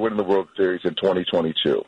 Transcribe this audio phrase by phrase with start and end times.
[0.00, 1.84] Winning the World Series in 2022.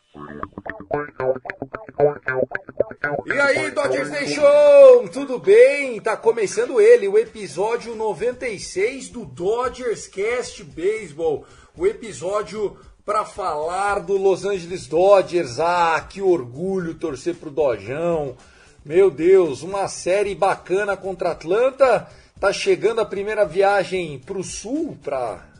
[3.26, 6.00] E aí, Dodgers Nation, tudo bem?
[6.00, 11.46] Tá começando ele, o episódio 96 do Dodgers Cast Baseball,
[11.76, 15.58] o episódio para falar do Los Angeles Dodgers.
[15.58, 18.36] Ah, que orgulho torcer pro Dojão.
[18.84, 22.08] Meu Deus, uma série bacana contra Atlanta.
[22.38, 25.51] Tá chegando a primeira viagem pro sul para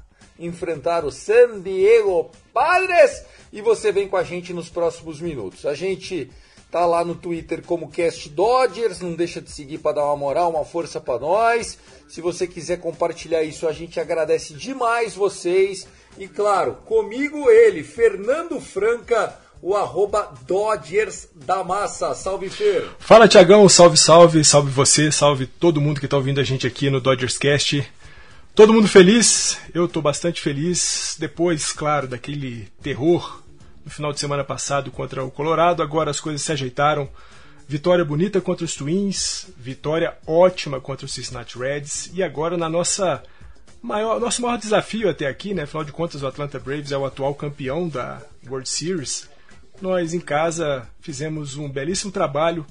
[0.44, 5.66] enfrentar o San Diego Padres e você vem com a gente nos próximos minutos.
[5.66, 6.30] A gente
[6.70, 10.50] tá lá no Twitter como Cast Dodgers, não deixa de seguir para dar uma moral,
[10.50, 11.78] uma força para nós.
[12.08, 15.86] Se você quiser compartilhar isso, a gente agradece demais vocês.
[16.18, 22.14] E claro, comigo ele, Fernando Franca, o arroba Dodgers da Massa.
[22.14, 22.88] Salve Fer!
[22.98, 26.88] Fala Tiagão, salve, salve, salve você, salve todo mundo que está ouvindo a gente aqui
[26.88, 27.86] no Dodgers Cast.
[28.55, 29.58] Todo mundo feliz?
[29.72, 31.17] Eu estou bastante feliz.
[31.19, 33.43] Depois, claro, daquele terror
[33.82, 37.09] no final de semana passado contra o Colorado, agora as coisas se ajeitaram.
[37.66, 43.22] Vitória bonita contra os Twins, vitória ótima contra os Cincinnati Reds e agora na nossa
[43.81, 45.62] maior, nosso maior desafio até aqui, né?
[45.62, 49.31] Afinal de contas, o Atlanta Braves é o atual campeão da World Series.
[49.81, 52.66] Nós em casa fizemos um belíssimo trabalho,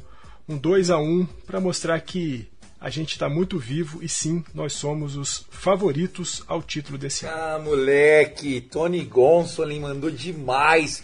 [0.47, 2.50] um 2 a 1 para mostrar que
[2.81, 7.37] a gente está muito vivo e sim, nós somos os favoritos ao título desse ano.
[7.37, 11.03] Ah, moleque, Tony Gonsolin mandou demais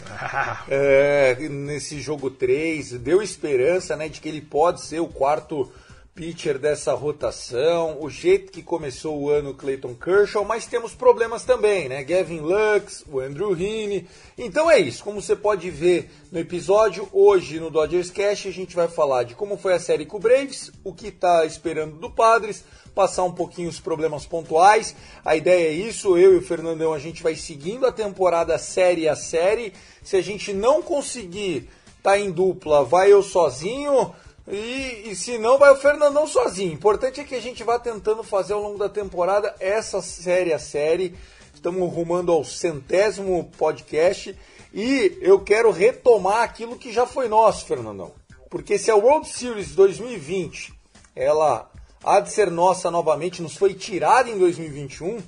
[0.67, 2.93] é, nesse jogo 3.
[2.93, 5.71] Deu esperança né, de que ele pode ser o quarto
[6.17, 8.00] pitcher dessa rotação.
[8.01, 12.03] O jeito que começou o ano, Clayton Kershaw, mas temos problemas também, né?
[12.03, 14.07] Gavin Lux, o Andrew Heaney.
[14.35, 15.03] Então é isso.
[15.03, 19.35] Como você pode ver no episódio, hoje no Dodgers Cash, a gente vai falar de
[19.35, 23.31] como foi a série com o Braves, o que está esperando do Padres, passar um
[23.31, 24.95] pouquinho os problemas pontuais.
[25.23, 29.07] A ideia é isso, eu e o Fernandão a gente vai seguindo a temporada série
[29.07, 29.72] a série.
[30.01, 34.16] Se a gente não conseguir estar tá em dupla, vai eu sozinho.
[34.47, 36.72] E, e, se não, vai o Fernandão sozinho.
[36.72, 40.59] Importante é que a gente vá tentando fazer ao longo da temporada essa série a
[40.59, 41.13] série.
[41.53, 44.38] Estamos rumando ao centésimo podcast.
[44.74, 48.13] E eu quero retomar aquilo que já foi nosso, Fernandão.
[48.50, 50.74] Porque se a World Series 2020
[51.13, 51.69] ela
[52.03, 55.22] há de ser nossa novamente, nos foi tirada em 2021,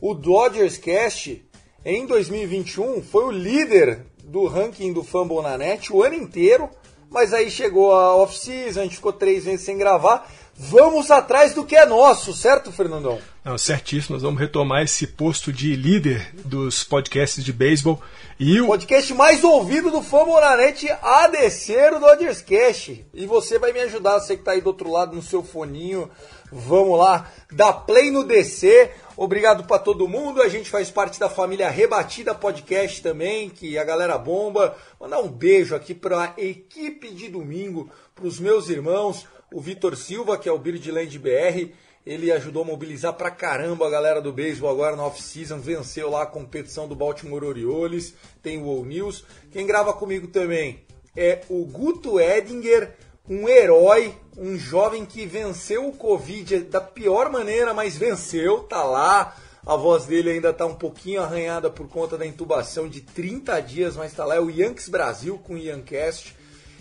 [0.00, 1.44] o Dodgers Cast
[1.84, 6.70] em 2021 foi o líder do ranking do Fumble na net o ano inteiro.
[7.10, 10.30] Mas aí chegou a off-season, a gente ficou três meses sem gravar.
[10.62, 13.18] Vamos atrás do que é nosso, certo, Fernandão?
[13.42, 18.00] Não, certíssimo, nós vamos retomar esse posto de líder dos podcasts de beisebol.
[18.38, 23.04] E o podcast mais ouvido do Famonanet a descer o Dodgers Cast.
[23.14, 26.10] E você vai me ajudar, você que está aí do outro lado no seu foninho.
[26.52, 28.90] Vamos lá, dá play no DC.
[29.22, 30.40] Obrigado para todo mundo.
[30.40, 34.74] A gente faz parte da família Rebatida Podcast também, que a galera bomba.
[34.98, 39.94] Mandar um beijo aqui para a equipe de domingo, para os meus irmãos, o Vitor
[39.94, 41.70] Silva, que é o Birdland BR.
[42.06, 46.22] Ele ajudou a mobilizar pra caramba a galera do beisebol agora na off-season, venceu lá
[46.22, 49.26] a competição do Baltimore Orioles, tem o All News.
[49.50, 50.82] Quem grava comigo também
[51.14, 52.96] é o Guto Edinger,
[53.28, 59.36] um herói, um jovem que venceu o Covid da pior maneira, mas venceu, tá lá.
[59.66, 63.96] A voz dele ainda tá um pouquinho arranhada por conta da intubação de 30 dias,
[63.96, 64.36] mas tá lá.
[64.36, 66.34] É o Yankees Brasil com o Yancast.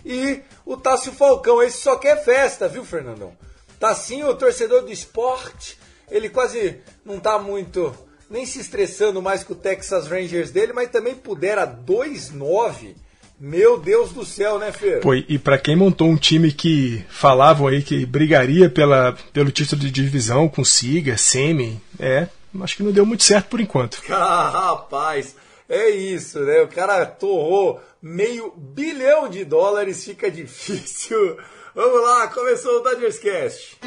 [0.05, 3.33] E o Tássio Falcão, esse só quer festa, viu, Fernandão?
[3.77, 5.77] Tassinho, o torcedor do esporte,
[6.09, 7.93] ele quase não tá muito
[8.29, 12.95] nem se estressando mais com o Texas Rangers dele, mas também pudera 2-9
[13.39, 14.99] Meu Deus do céu, né, Fer?
[14.99, 19.79] Pô, e para quem montou um time que falavam aí que brigaria pela, pelo título
[19.79, 22.27] de divisão com Siga, Semi, é,
[22.61, 24.01] acho que não deu muito certo por enquanto.
[24.11, 25.37] Ah, rapaz,
[25.69, 26.61] é isso, né?
[26.61, 31.37] O cara torrou meio bilhão de dólares, fica difícil.
[31.73, 33.77] Vamos lá, começou o Dodgers Cast.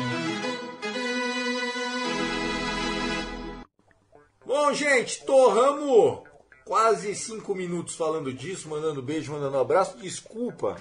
[4.47, 6.21] Bom, gente, torramos
[6.73, 9.99] quase cinco minutos falando disso, mandando beijo, mandando abraço.
[9.99, 10.79] Desculpa,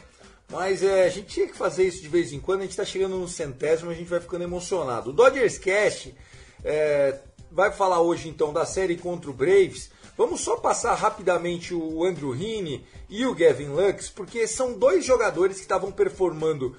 [0.50, 2.60] mas é, a gente tinha que fazer isso de vez em quando.
[2.60, 5.10] A gente está chegando no centésimo, a gente vai ficando emocionado.
[5.10, 6.16] O Dodgers Cast
[6.64, 7.20] é,
[7.52, 9.92] vai falar hoje então da série contra o Braves.
[10.18, 15.58] Vamos só passar rapidamente o Andrew Heaney e o Gavin Lux, porque são dois jogadores
[15.58, 16.74] que estavam performando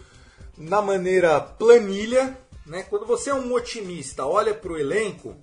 [0.56, 2.38] na maneira planilha.
[2.64, 2.82] Né?
[2.84, 5.36] Quando você é um otimista, olha para o elenco,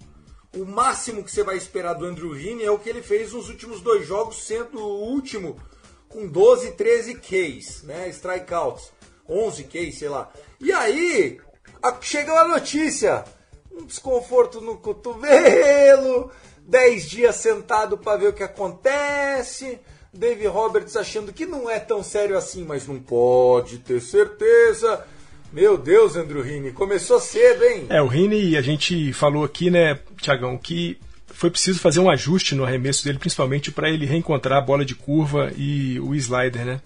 [0.56, 3.50] o máximo que você vai esperar do Andrew Heaney é o que ele fez nos
[3.50, 5.60] últimos dois jogos, sendo o último
[6.08, 8.10] com 12, 13 Ks, né?
[8.10, 8.92] Strikeouts,
[9.28, 10.32] 11 Ks, sei lá.
[10.60, 11.40] E aí,
[12.02, 13.24] chegou a notícia,
[13.72, 16.32] um desconforto no cotovelo,
[16.62, 19.80] 10 dias sentado para ver o que acontece.
[20.12, 25.06] Dave Roberts achando que não é tão sério assim, mas não pode ter certeza.
[25.52, 27.88] Meu Deus, Andrew Rini, começou cedo, hein?
[27.90, 30.98] É, o Rini, a gente falou aqui, né, Tiagão, que
[31.28, 34.94] foi preciso fazer um ajuste no arremesso dele, principalmente para ele reencontrar a bola de
[34.94, 36.82] curva e o slider, né?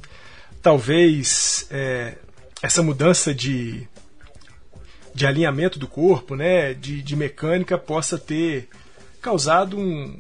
[0.61, 2.15] Talvez é,
[2.61, 3.85] essa mudança de,
[5.13, 8.69] de alinhamento do corpo, né, de, de mecânica, possa ter
[9.21, 10.17] causado um,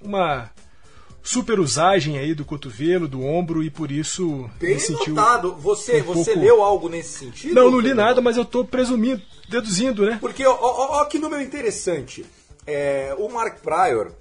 [0.00, 0.50] uma
[1.22, 5.54] superusagem aí do cotovelo, do ombro e por isso Bem sentiu notado.
[5.56, 6.40] Você, um você pouco...
[6.40, 7.54] leu algo nesse sentido?
[7.54, 10.18] Não, não li nada, mas eu estou presumindo, deduzindo, né?
[10.20, 12.24] Porque, ó, ó, ó que número interessante.
[12.66, 14.12] É, o Mark Pryor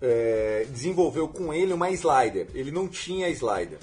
[0.00, 2.48] é, desenvolveu com ele uma slider.
[2.54, 3.78] Ele não tinha slider.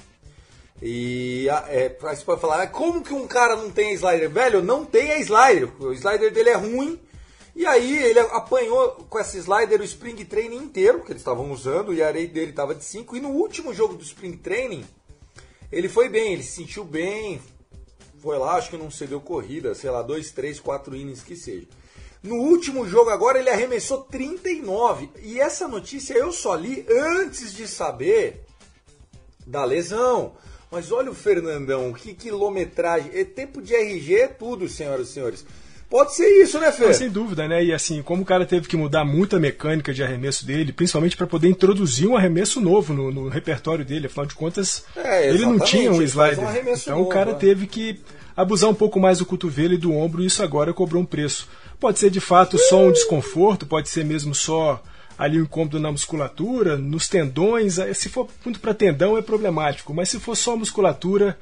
[0.82, 4.30] E é, você pode falar, como que um cara não tem slider?
[4.30, 5.70] Velho, não tem a slider.
[5.80, 7.00] O slider dele é ruim
[7.56, 11.94] e aí ele apanhou com essa slider o Spring Training inteiro, que eles estavam usando,
[11.94, 13.18] e a array dele estava de 5.
[13.18, 14.86] E no último jogo do Spring Training,
[15.72, 17.42] ele foi bem, ele se sentiu bem,
[18.22, 21.68] foi lá, acho que não cedeu corrida, sei lá, 2, 3, 4 innings que seja.
[22.24, 25.10] No último jogo agora ele arremessou 39.
[25.24, 28.46] E essa notícia eu só li antes de saber
[29.46, 30.34] da lesão.
[30.70, 33.12] Mas olha o Fernandão, que quilometragem.
[33.14, 35.46] É tempo de RG é tudo, senhoras e senhores.
[35.92, 36.94] Pode ser isso, né, Fê?
[36.94, 37.62] sem dúvida, né?
[37.66, 41.18] E assim, como o cara teve que mudar muito a mecânica de arremesso dele, principalmente
[41.18, 45.46] para poder introduzir um arremesso novo no, no, repertório dele, afinal de contas, é, ele
[45.46, 46.40] não tinha um slider.
[46.40, 47.34] Um então novo, o cara é.
[47.34, 48.00] teve que
[48.38, 51.50] abusar um pouco mais do cotovelo e do ombro, e isso agora cobrou um preço.
[51.78, 54.82] Pode ser de fato só um desconforto, pode ser mesmo só
[55.18, 57.80] ali um incômodo na musculatura, nos tendões.
[57.96, 61.38] Se for muito para tendão é problemático, mas se for só musculatura,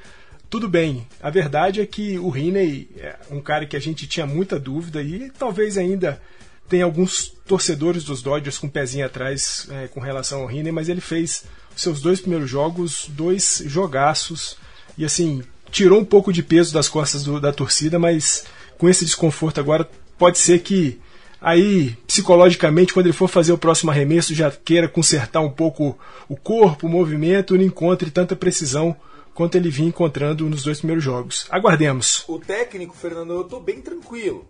[0.50, 4.26] tudo bem, a verdade é que o Riney é um cara que a gente tinha
[4.26, 6.20] muita dúvida e talvez ainda
[6.68, 10.90] tenha alguns torcedores dos Dodgers com o pezinho atrás é, com relação ao Riney, mas
[10.90, 11.44] ele fez
[11.76, 14.58] seus dois primeiros jogos, dois jogaços
[14.98, 18.46] e assim, tirou um pouco de peso das costas do, da torcida, mas
[18.78, 19.88] com esse desconforto agora
[20.18, 21.00] pode ser que
[21.40, 25.98] aí psicologicamente quando ele for fazer o próximo arremesso já queira consertar um pouco
[26.28, 28.96] o corpo, o movimento, não encontre tanta precisão
[29.40, 31.48] quanto ele vinha encontrando nos dois primeiros jogos.
[31.50, 32.26] Aguardemos.
[32.28, 34.46] O técnico, Fernando, eu estou bem tranquilo.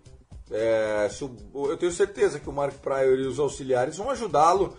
[0.50, 1.08] É,
[1.54, 4.76] eu tenho certeza que o Mark Pryor e os auxiliares vão ajudá-lo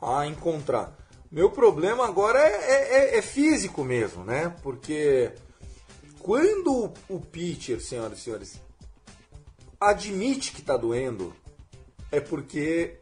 [0.00, 0.96] a encontrar.
[1.30, 4.56] Meu problema agora é, é, é, é físico mesmo, né?
[4.62, 5.30] Porque
[6.20, 8.60] quando o pitcher, senhoras e senhores,
[9.78, 11.34] admite que está doendo,
[12.10, 12.96] é porque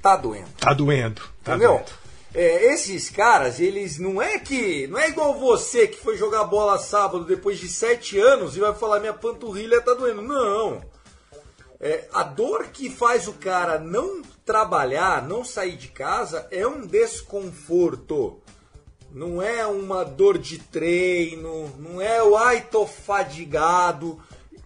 [0.00, 0.48] tá doendo.
[0.58, 1.20] Tá doendo.
[1.44, 1.72] Tá Entendeu?
[1.74, 4.86] Doendo é, esses caras, eles não é que.
[4.86, 8.74] Não é igual você que foi jogar bola sábado depois de sete anos e vai
[8.74, 10.22] falar minha panturrilha tá doendo.
[10.22, 10.82] Não.
[11.80, 16.86] É, a dor que faz o cara não trabalhar, não sair de casa, é um
[16.86, 18.40] desconforto.
[19.10, 24.20] Não é uma dor de treino, não é o ai tô fadigado.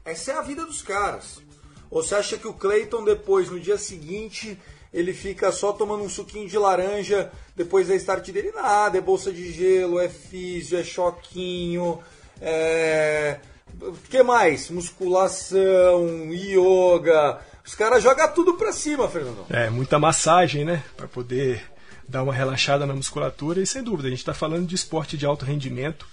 [0.05, 1.41] Essa é a vida dos caras.
[1.89, 4.59] Ou você acha que o Clayton depois, no dia seguinte,
[4.93, 8.53] ele fica só tomando um suquinho de laranja depois da start dele.
[8.53, 11.99] Nada, é bolsa de gelo, é físio, é choquinho,
[12.41, 13.39] é.
[13.81, 14.71] O que mais?
[14.71, 17.41] Musculação, yoga.
[17.65, 19.47] Os caras jogam tudo pra cima, Fernando.
[19.49, 20.83] É, muita massagem, né?
[20.97, 21.65] Pra poder
[22.07, 23.61] dar uma relaxada na musculatura.
[23.63, 26.07] E sem dúvida, a gente está falando de esporte de alto rendimento.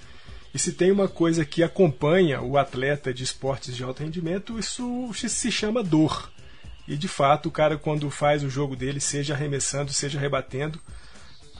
[0.53, 5.11] E se tem uma coisa que acompanha o atleta de esportes de alto rendimento, isso
[5.13, 6.31] se chama dor.
[6.89, 10.79] E de fato, o cara, quando faz o jogo dele, seja arremessando, seja rebatendo,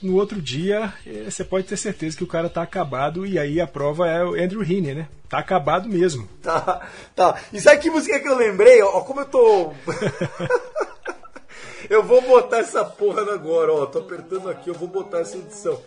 [0.01, 3.62] no outro dia eh, você pode ter certeza que o cara tá acabado e aí
[3.62, 5.07] a prova é o Andrew Heaney, né?
[5.29, 6.27] Tá acabado mesmo.
[6.41, 6.81] Tá,
[7.15, 7.39] tá.
[7.53, 8.81] E sabe que música que eu lembrei?
[8.81, 9.71] Ó, como eu tô.
[11.88, 13.86] eu vou botar essa porra agora, ó.
[13.86, 15.79] Tô apertando aqui, eu vou botar essa edição.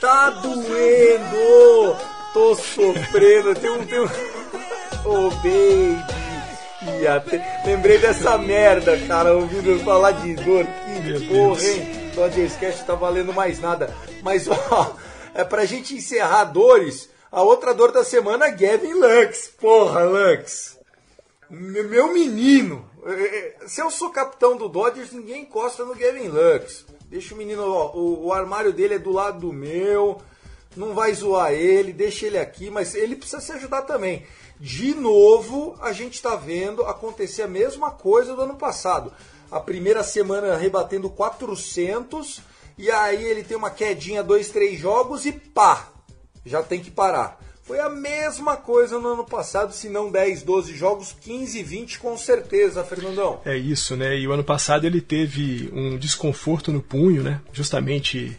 [0.00, 1.96] Tá doendo!
[2.32, 3.84] Tô sofrendo, tem um.
[3.84, 4.08] Tem um...
[5.04, 6.17] Oh, baby!
[7.64, 12.10] Lembrei dessa merda, cara, ouvindo falar de Meu porra, hein?
[12.14, 13.94] Dodgers Cast tá valendo mais nada.
[14.22, 14.96] Mas, ó,
[15.34, 17.08] é pra gente encerrar dores.
[17.30, 19.48] A outra dor da semana é Gavin Lux.
[19.60, 20.78] Porra, Lux.
[21.50, 22.88] Me- Meu menino.
[23.06, 26.84] É, é, Se eu sou capitão do Dodgers, ninguém encosta no Gavin Lux.
[27.10, 30.20] Deixa o menino, ó, o, o armário dele é do lado do meu.
[30.76, 34.24] Não vai zoar ele, deixa ele aqui, mas ele precisa se ajudar também.
[34.60, 39.12] De novo, a gente está vendo acontecer a mesma coisa do ano passado.
[39.50, 42.40] A primeira semana rebatendo 400,
[42.76, 45.88] e aí ele tem uma quedinha, dois, três jogos e pá,
[46.44, 47.38] já tem que parar.
[47.62, 52.16] Foi a mesma coisa no ano passado, se não 10, 12 jogos, 15, 20 com
[52.16, 53.40] certeza, Fernandão.
[53.44, 54.16] É isso, né?
[54.18, 57.42] E o ano passado ele teve um desconforto no punho, né?
[57.52, 58.38] Justamente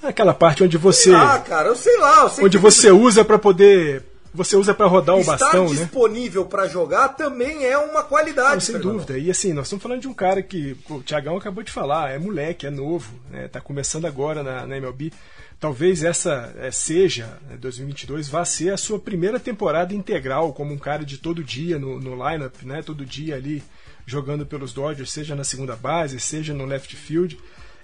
[0.00, 2.22] aquela parte onde você Ah, cara, eu sei lá.
[2.22, 5.68] Eu sei onde que você usa para poder você usa para rodar o estar bastão,
[5.68, 5.76] né?
[5.76, 8.54] disponível para jogar também é uma qualidade.
[8.54, 8.98] Não, sem Fernandão.
[8.98, 9.18] dúvida.
[9.18, 12.10] E assim, nós estamos falando de um cara que pô, o Thiagão acabou de falar,
[12.10, 13.48] é moleque, é novo, né?
[13.48, 15.12] Tá começando agora na, na MLB.
[15.60, 20.78] Talvez essa eh, seja, né, 2022, vá ser a sua primeira temporada integral como um
[20.78, 22.82] cara de todo dia no, no lineup, né?
[22.82, 23.62] Todo dia ali
[24.04, 27.38] jogando pelos Dodgers, seja na segunda base, seja no left field.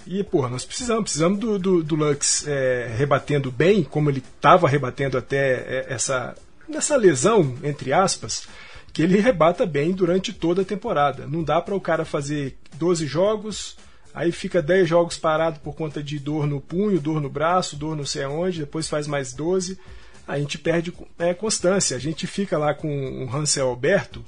[0.07, 4.69] E, porra, nós precisamos, precisamos do, do, do Lux eh, rebatendo bem, como ele estava
[4.69, 6.35] rebatendo até eh, essa,
[6.69, 8.49] nessa lesão, entre aspas,
[8.93, 11.27] que ele rebata bem durante toda a temporada.
[11.27, 13.77] Não dá para o cara fazer 12 jogos,
[14.15, 17.97] aí fica 10 jogos parado por conta de dor no punho, dor no braço, dor
[17.97, 19.79] não sei aonde, depois faz mais 12.
[20.27, 21.97] A gente perde é, constância.
[21.97, 24.25] A gente fica lá com o Hansel Alberto,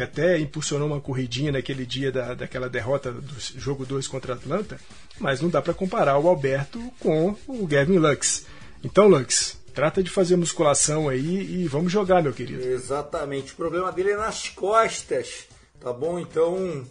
[0.00, 4.36] que até impulsionou uma corridinha naquele dia da, daquela derrota do jogo 2 contra a
[4.36, 4.80] Atlanta,
[5.18, 8.46] mas não dá para comparar o Alberto com o Gavin Lux.
[8.82, 12.62] Então, Lux, trata de fazer musculação aí e vamos jogar, meu querido.
[12.62, 13.52] Exatamente.
[13.52, 15.46] O problema dele é nas costas.
[15.78, 16.18] Tá bom?
[16.18, 16.86] Então.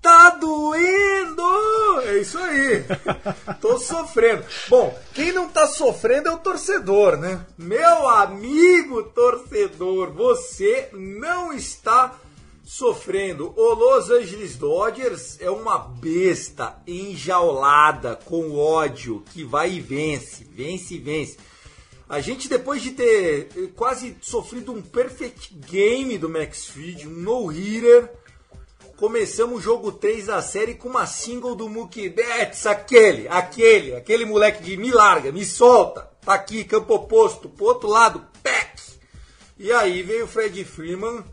[0.00, 2.00] Tá doendo!
[2.04, 2.84] É isso aí.
[3.60, 4.44] Tô sofrendo.
[4.68, 7.44] Bom, quem não tá sofrendo é o torcedor, né?
[7.58, 12.16] Meu amigo torcedor, você não está
[12.66, 13.54] sofrendo.
[13.56, 20.94] O Los Angeles Dodgers é uma besta enjaulada com ódio que vai e vence, vence
[20.94, 21.36] e vence.
[22.08, 27.10] A gente, depois de ter eh, quase sofrido um perfect game do Max Fried, um
[27.10, 28.10] no-hitter,
[28.96, 34.24] começamos o jogo 3 da série com uma single do Mookie Betts, aquele, aquele, aquele
[34.24, 38.80] moleque de me larga, me solta, tá aqui, campo oposto, pro outro lado, pec!
[39.58, 41.24] E aí veio o Fred Freeman,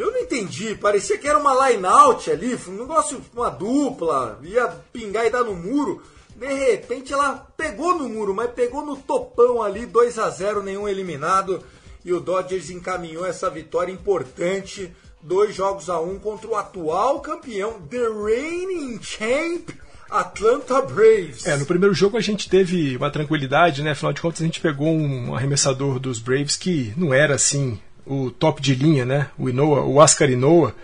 [0.00, 5.26] eu não entendi, parecia que era uma line-out ali, um negócio, uma dupla, ia pingar
[5.26, 6.02] e dar no muro.
[6.34, 10.88] De repente ela pegou no muro, mas pegou no topão ali, 2 a 0 nenhum
[10.88, 11.62] eliminado.
[12.04, 17.80] E o Dodgers encaminhou essa vitória importante, dois jogos a um contra o atual campeão,
[17.88, 19.70] the reigning champ,
[20.10, 21.46] Atlanta Braves.
[21.46, 23.92] É, no primeiro jogo a gente teve uma tranquilidade, né?
[23.92, 28.30] Afinal de contas a gente pegou um arremessador dos Braves que não era assim o
[28.30, 29.28] top de linha, né?
[29.38, 30.74] O Inoa, o Oscar Inoa.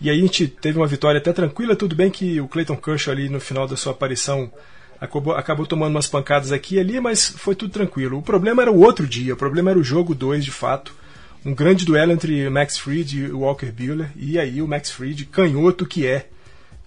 [0.00, 3.12] E aí a gente teve uma vitória até tranquila, tudo bem que o Clayton Kershaw
[3.12, 4.50] ali no final da sua aparição
[5.00, 8.18] acabou, acabou tomando umas pancadas aqui e ali, mas foi tudo tranquilo.
[8.18, 10.94] O problema era o outro dia, o problema era o jogo 2 de fato.
[11.44, 15.86] Um grande duelo entre Max Fried e Walker Buehler, e aí o Max Fried, canhoto
[15.86, 16.28] que é,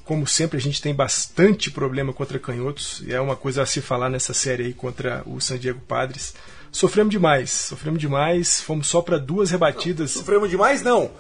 [0.04, 3.82] como sempre, a gente tem bastante problema contra canhotos, e é uma coisa a se
[3.82, 6.36] falar nessa série aí contra o San Diego Padres.
[6.74, 10.10] Sofremos demais, sofremos demais, fomos só para duas rebatidas.
[10.10, 10.82] Sofremos demais?
[10.82, 11.12] Não.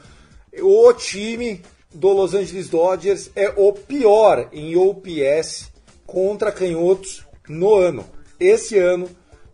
[0.59, 1.61] O time
[1.93, 5.71] do Los Angeles Dodgers é o pior em OPS
[6.07, 8.03] contra canhotos no ano.
[8.39, 9.07] Esse ano,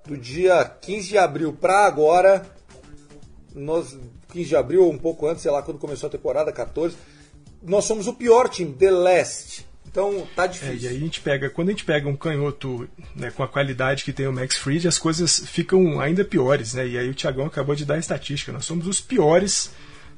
[0.06, 2.50] do dia 15 de abril para agora,
[3.54, 4.00] nós,
[4.32, 6.96] 15 de abril ou um pouco antes, sei lá, quando começou a temporada, 14,
[7.62, 9.69] nós somos o pior time, The Last.
[9.92, 10.76] Então tá É, difícil.
[10.82, 14.04] e aí a gente pega, quando a gente pega um canhoto né, com a qualidade
[14.04, 16.88] que tem o Max Fried, as coisas ficam ainda piores, né?
[16.88, 18.52] E aí o Thiagão acabou de dar a estatística.
[18.52, 19.72] Nós somos os piores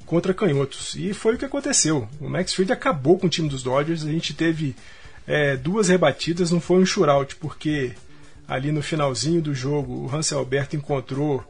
[0.05, 0.93] contra canhotos.
[0.95, 2.07] E foi o que aconteceu.
[2.19, 4.03] O Max Fried acabou com o time dos Dodgers.
[4.05, 4.75] A gente teve
[5.25, 7.93] é, duas rebatidas, não foi um shootout, porque
[8.47, 11.41] ali no finalzinho do jogo o Hansel Alberto encontrou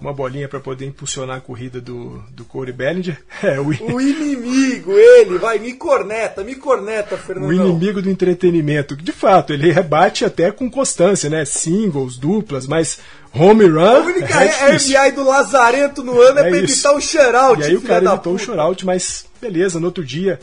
[0.00, 3.18] uma bolinha para poder impulsionar a corrida do, do Corey Bellinger.
[3.42, 7.52] É, o, O inimigo, ele, vai, me corneta, me corneta, o Fernandão.
[7.52, 8.96] inimigo do entretenimento.
[8.96, 11.44] De fato, ele rebate até com constância, né?
[11.44, 12.98] Singles, duplas, mas
[13.32, 13.80] home run.
[13.80, 14.76] A única é.
[14.76, 16.72] RBI do Lazarento no ano é, É pra isso.
[16.74, 20.40] evitar o shutout, E aí o cara evitou o shutout, mas beleza, no outro dia,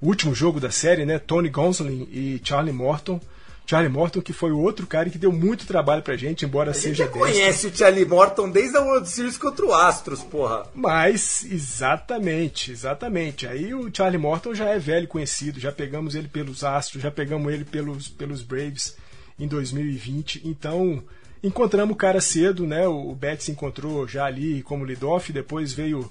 [0.00, 1.18] o último jogo da série, né?
[1.18, 3.20] Tony Gonsolin e Charlie Morton.
[3.68, 6.74] Charlie Morton, que foi o outro cara que deu muito trabalho pra gente, embora A
[6.74, 7.20] seja destro.
[7.20, 10.66] conhece o Charlie Morton desde a World Series contra o Astros, porra.
[10.74, 13.46] Mas, exatamente, exatamente.
[13.46, 17.52] Aí o Charlie Morton já é velho conhecido, já pegamos ele pelos Astros, já pegamos
[17.52, 18.96] ele pelos, pelos Braves
[19.38, 20.48] em 2020.
[20.48, 21.02] Então,
[21.42, 22.88] encontramos o cara cedo, né?
[22.88, 26.10] O Betts encontrou já ali como leadoff, depois veio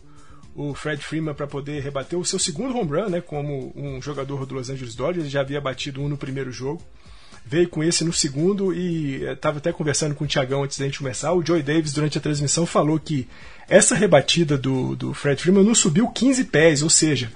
[0.55, 3.19] o Fred Freeman para poder rebater o seu segundo home run, né?
[3.19, 6.83] Como um jogador do Los Angeles Dodgers, ele já havia batido um no primeiro jogo.
[7.49, 10.97] Veio com esse no segundo e estava até conversando com o Tiagão antes da gente
[10.99, 11.31] começar.
[11.33, 13.27] O Joey Davis, durante a transmissão, falou que
[13.69, 17.31] essa rebatida do, do Fred Freeman não subiu 15 pés, ou seja,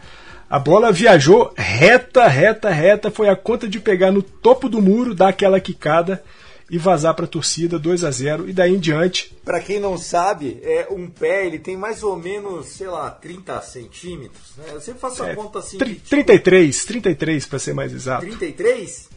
[0.49, 5.15] a bola viajou reta, reta, reta, foi a conta de pegar no topo do muro,
[5.15, 6.21] dar aquela quicada
[6.69, 9.33] e vazar para a torcida 2 a 0 e daí em diante.
[9.45, 13.61] Pra quem não sabe, é um pé, ele tem mais ou menos, sei lá, 30
[13.61, 14.65] centímetros, né?
[14.73, 17.93] Eu sempre faço a É, conta assim, tri- de, tipo, 33, 33 para ser mais
[17.93, 18.25] exato.
[18.25, 19.09] 33?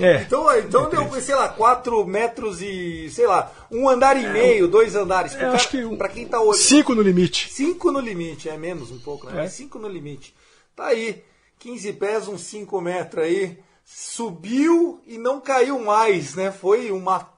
[0.00, 0.22] É.
[0.22, 4.94] Então, então deu, sei lá, 4 metros e, sei lá, um andar e meio, dois
[4.94, 5.34] andares.
[5.34, 6.56] Cara- acho que um- pra quem tá olhando.
[6.62, 7.52] 5 no limite.
[7.52, 9.44] 5 no limite, é menos um pouco, né?
[9.44, 9.48] É.
[9.48, 10.34] 5 no limite.
[10.76, 11.22] Tá aí,
[11.58, 13.58] 15 pés, uns 5 metros aí.
[13.84, 16.52] Subiu e não caiu mais, né?
[16.52, 17.28] Foi uma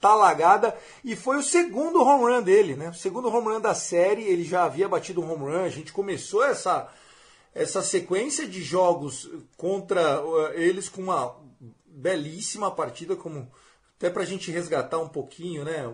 [0.00, 2.90] talagada e foi o segundo home run dele, né?
[2.90, 5.64] O segundo home run da série, ele já havia batido um home run.
[5.64, 6.88] A gente começou essa
[7.54, 11.36] essa sequência de jogos contra uh, eles com uma
[11.94, 13.50] belíssima partida, como
[13.96, 15.90] até para a gente resgatar um pouquinho, né?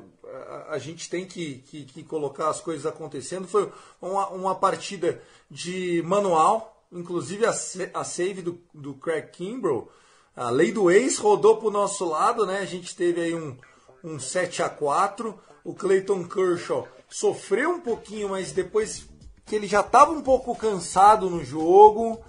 [0.49, 3.47] A, a gente tem que, que, que colocar as coisas acontecendo.
[3.47, 9.89] Foi uma, uma partida de manual, inclusive a, a save do, do Craig Kimbrough.
[10.35, 12.61] A lei do ex rodou para o nosso lado, né?
[12.61, 13.57] A gente teve aí um,
[14.03, 19.07] um 7 a 4 O Clayton Kershaw sofreu um pouquinho, mas depois
[19.45, 22.21] que ele já estava um pouco cansado no jogo,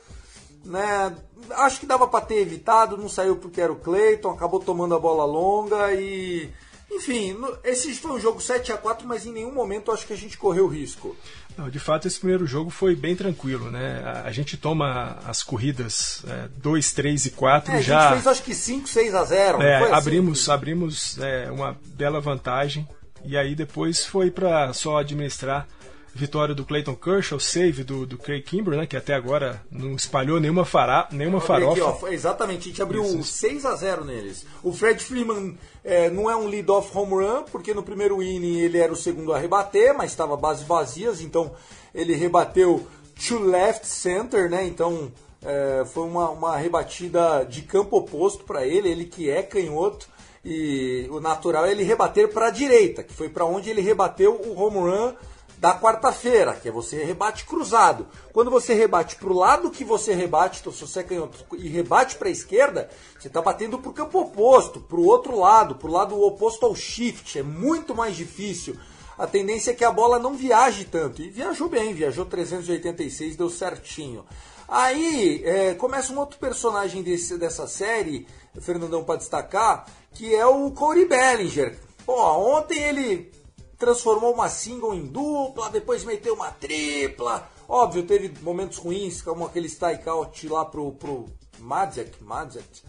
[0.66, 1.16] né?
[1.52, 5.00] Acho que dava para ter evitado, não saiu porque era o Clayton, acabou tomando a
[5.00, 6.50] bola longa e
[6.92, 10.18] enfim, esse foi um jogo 7 a 4 mas em nenhum momento acho que a
[10.18, 11.16] gente correu risco.
[11.58, 14.02] Não, de fato, esse primeiro jogo foi bem tranquilo, né?
[14.06, 16.24] A, a gente toma as corridas
[16.58, 18.02] 2, 3 e 4 É, a já.
[18.04, 19.94] gente fez acho que 5, 6 a 0, não É, assim?
[19.94, 22.88] abrimos abrimos é, uma bela vantagem
[23.24, 25.68] e aí depois foi para só administrar
[26.14, 30.40] vitória do Clayton Kershaw, save do, do Craig Kimber, né, que até agora não espalhou
[30.40, 31.72] nenhuma, fará, nenhuma farofa.
[31.90, 33.34] aqui, ó, exatamente, a gente abriu Isso, isso.
[33.34, 34.46] 6 a 0 neles.
[34.62, 38.78] O Fred Freeman é, não é um lead-off home run, porque no primeiro inning ele
[38.78, 41.52] era o segundo a rebater, mas estava bases vazias, então
[41.96, 42.86] ele rebateu
[43.28, 44.66] to left center, né?
[44.66, 45.12] Então
[45.44, 50.10] é, foi uma, uma rebatida de campo oposto para ele, ele que é canhoto.
[50.44, 54.34] E o natural é ele rebater para a direita, que foi para onde ele rebateu
[54.34, 55.14] o home run
[55.62, 58.08] da quarta-feira, que é você rebate cruzado.
[58.34, 61.70] Quando você rebate para o lado que você rebate, então se você é canhoto e
[61.70, 65.76] rebate para a esquerda, você está batendo para o campo oposto, para o outro lado,
[65.76, 67.38] para o lado oposto ao shift.
[67.38, 68.76] É muito mais difícil.
[69.16, 71.22] A tendência é que a bola não viaje tanto.
[71.22, 74.26] E viajou bem, viajou 386, deu certinho.
[74.68, 78.26] Aí é, começa um outro personagem desse, dessa série,
[78.60, 81.78] Fernandão, para destacar, que é o Corey Bellinger.
[82.04, 82.20] Pô,
[82.58, 83.41] ontem ele
[83.82, 87.50] transformou uma single em dupla, depois meteu uma tripla.
[87.68, 91.26] Óbvio, teve momentos ruins, como aquele strikeout lá pro, pro
[91.60, 92.84] Madzek, Madzek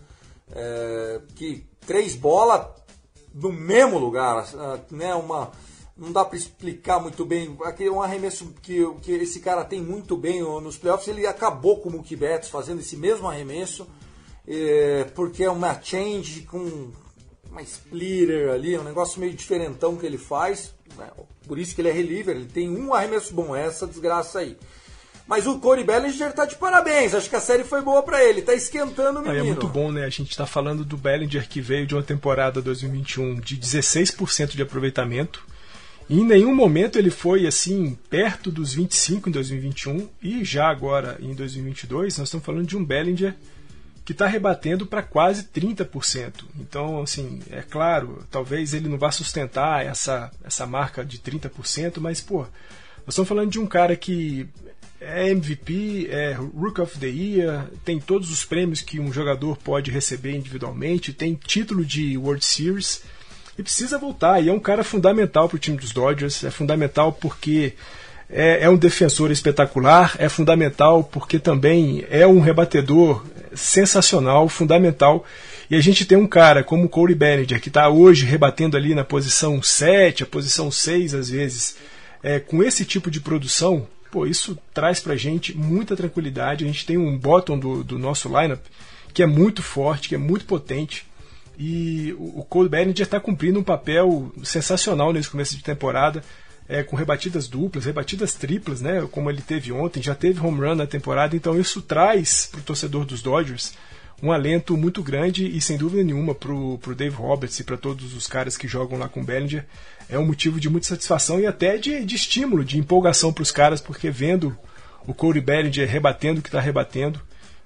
[0.55, 2.67] é, que três bolas
[3.35, 5.15] no mesmo lugar, ah, né?
[5.15, 5.51] Uma,
[5.97, 7.57] não dá para explicar muito bem.
[7.65, 11.89] Aquele um arremesso que, que esse cara tem muito bem nos playoffs, ele acabou com
[11.89, 13.87] o Mookie Betts fazendo esse mesmo arremesso,
[14.47, 16.93] é, porque é uma change com
[17.51, 20.75] uma splitter ali, é um negócio meio diferentão que ele faz.
[20.97, 21.09] Né?
[21.47, 24.57] Por isso que ele é reliever, ele tem um arremesso bom, é essa desgraça aí.
[25.27, 28.43] Mas o Corey Bellinger tá de parabéns, acho que a série foi boa para ele,
[28.43, 29.45] tá esquentando o Aí menino.
[29.45, 30.05] é muito bom, né?
[30.05, 34.63] A gente está falando do Bellinger que veio de uma temporada 2021 de 16% de
[34.63, 35.47] aproveitamento.
[36.09, 41.17] E em nenhum momento ele foi assim perto dos 25 em 2021 e já agora
[41.21, 43.35] em 2022 nós estamos falando de um Bellinger
[44.05, 46.45] que está rebatendo para quase 30%.
[46.59, 52.21] Então, assim, é claro, talvez ele não vá sustentar essa, essa marca de 30%, mas,
[52.21, 54.49] pô, nós estamos falando de um cara que
[55.01, 59.91] é MVP, é Rook of the Year, tem todos os prêmios que um jogador pode
[59.91, 63.03] receber individualmente, tem título de World Series.
[63.59, 64.41] e precisa voltar.
[64.41, 66.43] E é um cara fundamental para o time dos Dodgers.
[66.45, 67.75] É fundamental porque
[68.33, 73.23] é, é, um defensor espetacular, é fundamental porque também é um rebatedor
[73.55, 75.25] sensacional, fundamental.
[75.71, 78.95] E a gente tem um cara como o Corey Bellinger, que está hoje rebatendo ali
[78.95, 81.77] na posição 7, a posição 6 às vezes,
[82.23, 86.64] é, com esse tipo de produção, pô, isso traz pra gente muita tranquilidade.
[86.64, 88.61] A gente tem um bottom do, do nosso lineup
[89.12, 91.07] que é muito forte, que é muito potente.
[91.59, 96.25] E o Cole Bellinger está cumprindo um papel sensacional nesse começo de temporada,
[96.73, 100.75] é, com rebatidas duplas, rebatidas triplas, né, como ele teve ontem, já teve home run
[100.75, 103.75] na temporada, então isso traz para o torcedor dos Dodgers
[104.23, 108.15] um alento muito grande e sem dúvida nenhuma para o Dave Roberts e para todos
[108.15, 109.67] os caras que jogam lá com o Bellinger
[110.09, 113.51] é um motivo de muita satisfação e até de, de estímulo, de empolgação para os
[113.51, 114.57] caras, porque vendo
[115.07, 117.21] o Corey Bellinger rebatendo o que está rebatendo,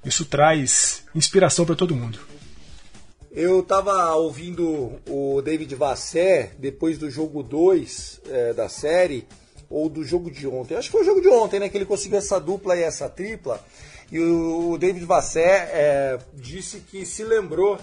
[0.05, 2.19] isso traz inspiração para todo mundo.
[3.37, 9.29] Eu estava ouvindo o David Vassé depois do jogo 2 é, da série,
[9.69, 10.75] ou do jogo de ontem.
[10.75, 11.69] Acho que foi o jogo de ontem, né?
[11.69, 13.63] Que ele conseguiu essa dupla e essa tripla.
[14.11, 17.79] E o David Vassé é, disse que se lembrou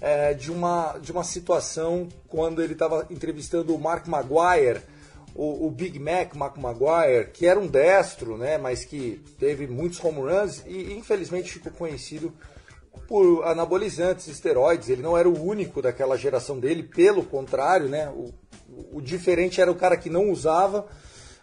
[0.00, 4.82] é, de, uma, de uma situação quando ele estava entrevistando o Mark Maguire,
[5.34, 9.98] o, o, Big Mac, Mark Maguire, que era um destro, né, mas que teve muitos
[10.04, 12.32] home runs e infelizmente ficou conhecido
[13.08, 14.88] por anabolizantes, esteroides.
[14.88, 18.32] Ele não era o único daquela geração dele, pelo contrário, né, o,
[18.92, 20.86] o diferente era o cara que não usava,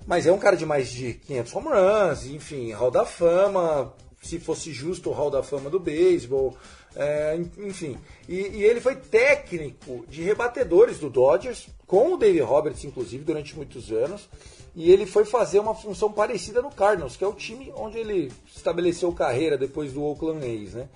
[0.05, 4.39] mas é um cara de mais de 500 home runs, enfim, Hall da Fama, se
[4.39, 6.55] fosse justo o Hall da Fama do beisebol,
[6.95, 7.97] é, enfim.
[8.27, 13.55] E, e, ele foi técnico de rebatedores do Dodgers, com o Dave Roberts, inclusive, durante
[13.55, 14.27] muitos anos.
[14.75, 18.31] E ele foi fazer uma função parecida no Cardinals, que é o time onde ele
[18.55, 20.87] estabeleceu carreira depois do Oakland A's, né?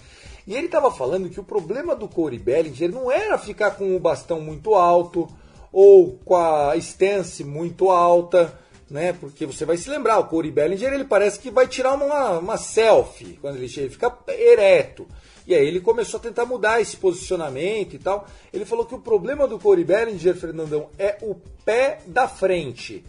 [0.45, 3.99] E ele estava falando que o problema do Corey Bellinger não era ficar com o
[3.99, 5.27] bastão muito alto
[5.71, 8.53] ou com a stance muito alta,
[8.89, 9.13] né?
[9.13, 12.57] Porque você vai se lembrar, o Corey Bellinger ele parece que vai tirar uma, uma
[12.57, 15.07] selfie quando ele chega, ele fica ereto.
[15.45, 18.27] E aí ele começou a tentar mudar esse posicionamento e tal.
[18.53, 23.03] Ele falou que o problema do Corey Bellinger, Fernandão, é o pé da frente.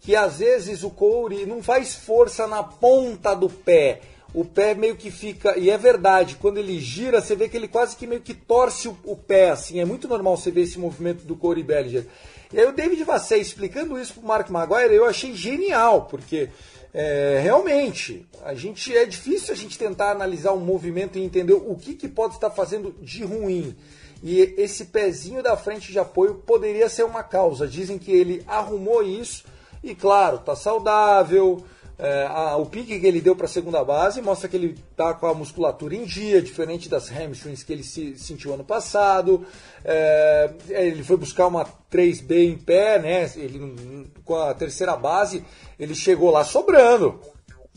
[0.00, 4.00] Que às vezes o Corey não faz força na ponta do pé.
[4.32, 5.58] O pé meio que fica.
[5.58, 8.88] E é verdade, quando ele gira, você vê que ele quase que meio que torce
[8.88, 9.80] o, o pé, assim.
[9.80, 12.06] É muito normal você ver esse movimento do Corey Bellinger.
[12.52, 16.48] E aí o David Vassé explicando isso pro Mark Maguire, eu achei genial, porque
[16.92, 21.76] é, realmente a gente é difícil a gente tentar analisar um movimento e entender o
[21.76, 23.76] que, que pode estar fazendo de ruim.
[24.22, 27.66] E esse pezinho da frente de apoio poderia ser uma causa.
[27.66, 29.44] Dizem que ele arrumou isso
[29.82, 31.64] e, claro, tá saudável,
[32.02, 35.12] é, a, o pique que ele deu para a segunda base mostra que ele está
[35.12, 39.46] com a musculatura em dia, diferente das hamstrings que ele se, sentiu ano passado.
[39.84, 43.30] É, ele foi buscar uma 3B em pé, né?
[43.36, 45.44] Ele, com a terceira base,
[45.78, 47.20] ele chegou lá sobrando.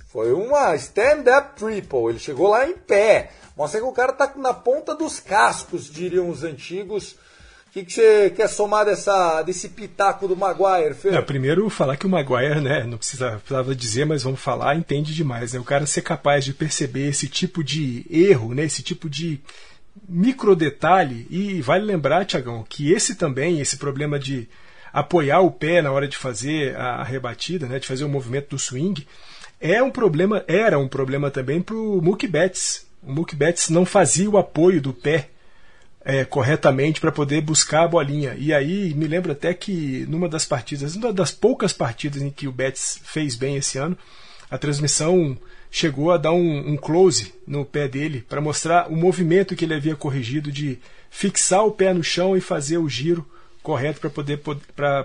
[0.07, 3.31] Foi uma stand-up triple, ele chegou lá em pé.
[3.57, 7.17] Mostra que o cara está na ponta dos cascos, diriam os antigos
[7.73, 11.15] que, que você quer somar dessa, desse pitaco do Maguire, Fer?
[11.15, 15.13] É, primeiro, falar que o Maguire, né, não precisa, precisava dizer, mas vamos falar, entende
[15.13, 15.53] demais.
[15.53, 15.59] Né?
[15.59, 19.41] O cara ser capaz de perceber esse tipo de erro, né, esse tipo de
[20.07, 21.25] micro detalhe.
[21.31, 24.47] E vale lembrar, Tiagão, que esse também, esse problema de
[24.93, 28.59] apoiar o pé na hora de fazer a rebatida, né, de fazer o movimento do
[28.59, 29.07] swing,
[29.59, 32.85] é um problema, era um problema também para o Mookie Betts.
[33.01, 35.29] O Mookie Betts não fazia o apoio do pé
[36.05, 38.35] é, corretamente para poder buscar a bolinha.
[38.37, 42.47] E aí me lembro até que numa das partidas, uma das poucas partidas em que
[42.47, 43.97] o Betts fez bem esse ano,
[44.49, 45.37] a transmissão
[45.71, 49.73] chegou a dar um, um close no pé dele para mostrar o movimento que ele
[49.73, 50.77] havia corrigido de
[51.09, 53.25] fixar o pé no chão e fazer o giro
[53.63, 54.41] correto para poder,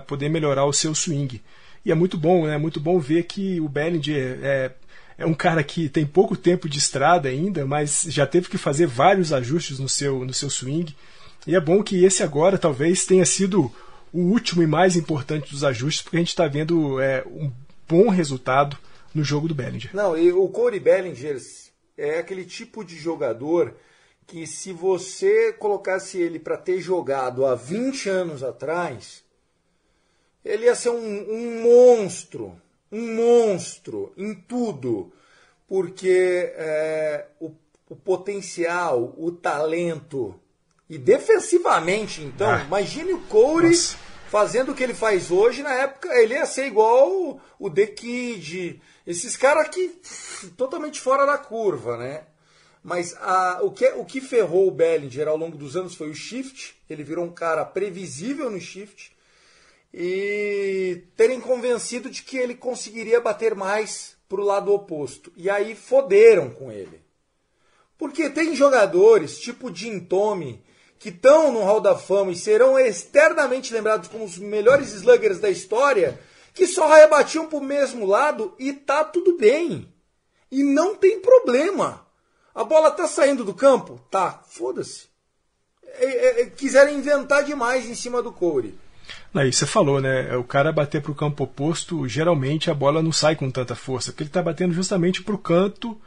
[0.05, 1.41] poder melhorar o seu swing.
[1.85, 2.57] E é muito bom, né?
[2.57, 4.71] Muito bom ver que o Bellinger é,
[5.19, 8.87] é um cara que tem pouco tempo de estrada ainda, mas já teve que fazer
[8.87, 10.95] vários ajustes no seu, no seu swing.
[11.45, 13.69] E é bom que esse agora talvez tenha sido
[14.13, 17.51] o último e mais importante dos ajustes, porque a gente está vendo é, um
[17.87, 18.77] bom resultado
[19.13, 19.93] no jogo do Bellinger.
[19.93, 21.37] Não, e o Corey Bellinger
[21.97, 23.75] é aquele tipo de jogador
[24.25, 29.21] que se você colocasse ele para ter jogado há 20 anos atrás,
[30.45, 32.55] ele ia ser um, um monstro
[32.91, 35.11] um monstro em tudo,
[35.67, 37.51] porque é, o,
[37.87, 40.39] o, potencial, o talento
[40.89, 42.63] e defensivamente, então, ah.
[42.63, 43.97] imagine o Corey Nossa.
[44.29, 45.61] fazendo o que ele faz hoje.
[45.61, 49.99] Na época, ele ia ser igual o, The Kid, esses caras aqui
[50.57, 52.23] totalmente fora da curva, né?
[52.83, 56.15] Mas a, o, que, o que ferrou o Bellinger ao longo dos anos foi o
[56.15, 56.75] shift.
[56.89, 59.15] Ele virou um cara previsível no shift.
[59.93, 65.31] E terem convencido de que ele conseguiria bater mais pro lado oposto.
[65.35, 67.01] E aí foderam com ele.
[67.97, 70.63] Porque tem jogadores, tipo Jim Tommy,
[70.99, 75.49] que estão no Hall da Fama e serão eternamente lembrados como os melhores sluggers da
[75.49, 76.19] história,
[76.53, 79.91] que só rebatiam pro mesmo lado e tá tudo bem.
[80.51, 82.05] E não tem problema.
[82.53, 83.99] A bola tá saindo do campo?
[84.11, 85.07] Tá, foda-se.
[85.83, 88.77] É, é, é, quiseram inventar demais em cima do Corey.
[89.33, 90.35] Aí você falou, né?
[90.35, 94.11] O cara bater para o campo oposto, geralmente a bola não sai com tanta força,
[94.11, 95.99] porque ele está batendo justamente para o canto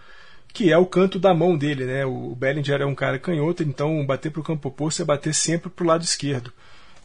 [0.52, 2.04] que é o canto da mão dele, né?
[2.04, 5.70] O Bellinger é um cara canhoto, então bater para o campo oposto é bater sempre
[5.70, 6.52] para o lado esquerdo.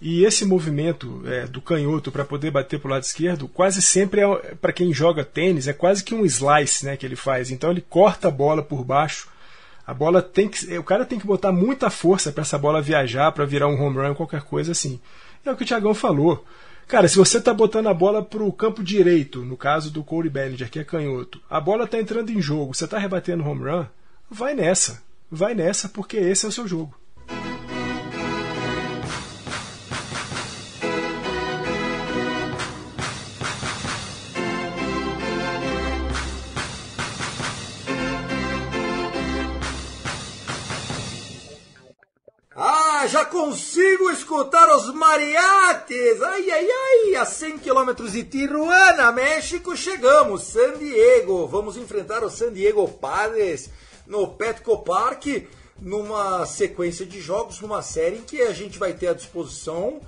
[0.01, 4.21] E esse movimento é, do canhoto para poder bater para o lado esquerdo, quase sempre
[4.21, 7.49] é para quem joga tênis, é quase que um slice, né, que ele faz.
[7.49, 9.29] Então ele corta a bola por baixo.
[9.85, 13.31] A bola tem que, o cara tem que botar muita força para essa bola viajar,
[13.31, 14.99] para virar um home run, qualquer coisa assim.
[15.45, 16.45] É o que o Thiagão falou.
[16.87, 20.29] Cara, se você está botando a bola para o campo direito, no caso do Corey
[20.29, 23.85] Bellinger, que é canhoto, a bola está entrando em jogo, você está rebatendo home run,
[24.29, 25.03] vai nessa.
[25.29, 26.97] Vai nessa, porque esse é o seu jogo.
[43.47, 46.21] Consigo escutar os mariates.
[46.21, 50.43] Ai, ai, ai, a 100 quilômetros de Tijuana, México, chegamos.
[50.43, 53.69] San Diego, vamos enfrentar o San Diego Padres
[54.05, 55.47] no Petco Park,
[55.79, 60.01] numa sequência de jogos, numa série em que a gente vai ter à disposição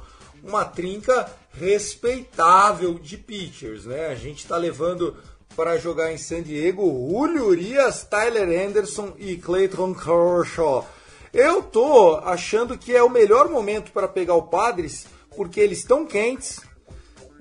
[0.43, 4.08] uma trinca respeitável de pitchers, né?
[4.08, 5.15] A gente está levando
[5.56, 10.99] para jogar em San Diego Julio Urias, Tyler Anderson e Clayton Kershaw.
[11.34, 16.06] Eu tô achando que é o melhor momento para pegar o Padres, porque eles estão
[16.06, 16.60] quentes,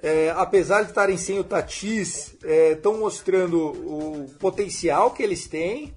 [0.02, 2.36] é, apesar de estarem sem o Tatis,
[2.70, 5.94] estão é, mostrando o potencial que eles têm.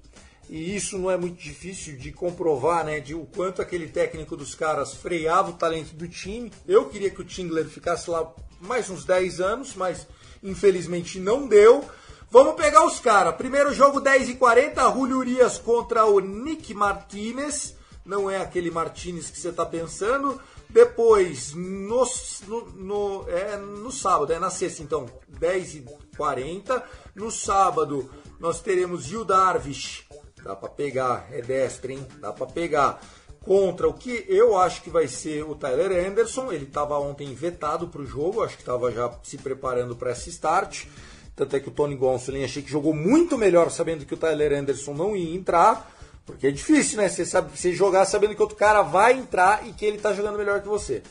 [0.48, 3.00] E isso não é muito difícil de comprovar, né?
[3.00, 6.52] De o quanto aquele técnico dos caras freava o talento do time.
[6.66, 10.06] Eu queria que o Tingler ficasse lá mais uns 10 anos, mas
[10.42, 11.84] infelizmente não deu.
[12.30, 13.36] Vamos pegar os caras.
[13.36, 19.30] Primeiro jogo 10 e 40, Julio Urias contra o Nick Martinez não é aquele Martinez
[19.30, 20.40] que você está pensando.
[20.68, 22.04] Depois, no,
[22.46, 25.06] no, no, é, no sábado, é na sexta, então,
[25.38, 26.82] 10h40.
[27.14, 28.10] No sábado,
[28.40, 30.06] nós teremos Gil Darvish.
[30.42, 32.06] Dá para pegar, é destra, hein?
[32.18, 33.00] Dá para pegar.
[33.40, 36.52] Contra o que eu acho que vai ser o Tyler Anderson.
[36.52, 40.30] Ele estava ontem vetado para o jogo, acho que estava já se preparando para esse
[40.30, 40.86] start.
[41.34, 44.52] Tanto é que o Tony Gonsolin achei que jogou muito melhor sabendo que o Tyler
[44.52, 45.90] Anderson não ia entrar.
[46.24, 47.08] Porque é difícil, né?
[47.08, 50.38] Você, sabe, você jogar sabendo que outro cara vai entrar e que ele tá jogando
[50.38, 51.02] melhor que você.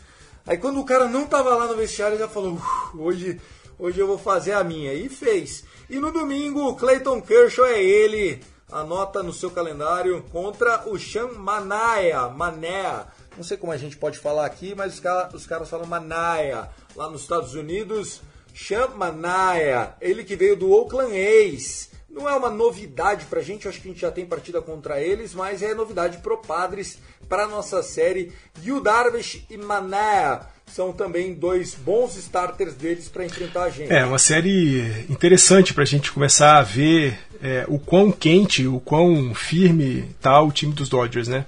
[0.46, 2.58] Aí quando o cara não tava lá no vestiário, ele já falou:
[2.98, 3.40] hoje,
[3.78, 4.94] hoje eu vou fazer a minha.
[4.94, 5.64] E fez.
[5.90, 8.42] E no domingo, o Clayton Kershaw é ele.
[8.72, 12.30] Anota no seu calendário contra o Sean Manaia.
[12.30, 13.08] Manea.
[13.36, 16.70] Não sei como a gente pode falar aqui, mas os, cara, os caras falam Manaia.
[16.96, 18.22] Lá nos Estados Unidos,
[18.56, 19.94] Sean Manaia.
[20.00, 21.91] Ele que veio do Oakland A's.
[22.14, 25.02] Não é uma novidade para a gente, acho que a gente já tem partida contra
[25.02, 28.32] eles, mas é novidade pro Padres para nossa série.
[28.64, 33.92] Yu Darvish e Mané são também dois bons starters deles para enfrentar a gente.
[33.92, 38.80] É uma série interessante para a gente começar a ver é, o quão quente, o
[38.80, 41.46] quão firme tá o time dos Dodgers, né?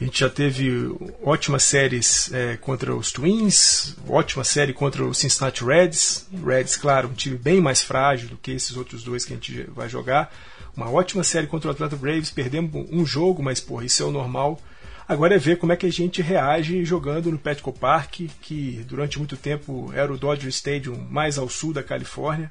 [0.00, 5.64] A gente já teve ótimas séries é, contra os Twins, ótima série contra o Cincinnati
[5.64, 6.26] Reds.
[6.44, 9.62] Reds, claro, um time bem mais frágil do que esses outros dois que a gente
[9.70, 10.34] vai jogar.
[10.76, 14.10] Uma ótima série contra o Atlanta Braves, perdemos um jogo, mas porra, isso é o
[14.10, 14.60] normal.
[15.06, 19.18] Agora é ver como é que a gente reage jogando no Petco Park, que durante
[19.18, 22.50] muito tempo era o Dodger Stadium mais ao sul da Califórnia.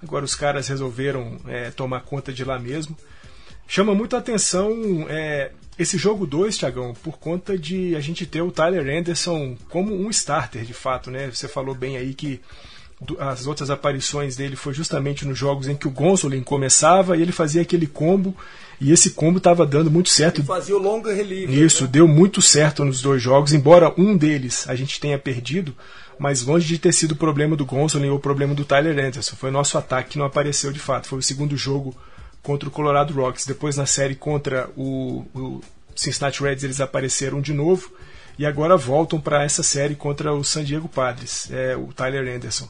[0.00, 2.96] Agora os caras resolveram é, tomar conta de lá mesmo.
[3.66, 8.42] Chama muito a atenção é, esse jogo 2, Tiagão, por conta de a gente ter
[8.42, 11.28] o Tyler Anderson como um starter, de fato, né?
[11.32, 12.40] Você falou bem aí que
[13.18, 17.32] as outras aparições dele foi justamente nos jogos em que o Gonsolin começava e ele
[17.32, 18.34] fazia aquele combo
[18.80, 20.40] e esse combo estava dando muito certo.
[20.40, 21.60] Ele fazia o longo relieve.
[21.64, 21.90] Isso, né?
[21.92, 25.74] deu muito certo nos dois jogos, embora um deles a gente tenha perdido,
[26.18, 29.36] mas longe de ter sido o problema do Gonsolin ou o problema do Tyler Anderson.
[29.36, 31.08] Foi nosso ataque que não apareceu de fato.
[31.08, 31.94] Foi o segundo jogo
[32.44, 33.44] contra o Colorado Rocks.
[33.44, 35.60] Depois na série contra o, o
[35.96, 37.90] Cincinnati Reds eles apareceram de novo
[38.38, 42.68] e agora voltam para essa série contra o San Diego Padres, é, o Tyler Anderson.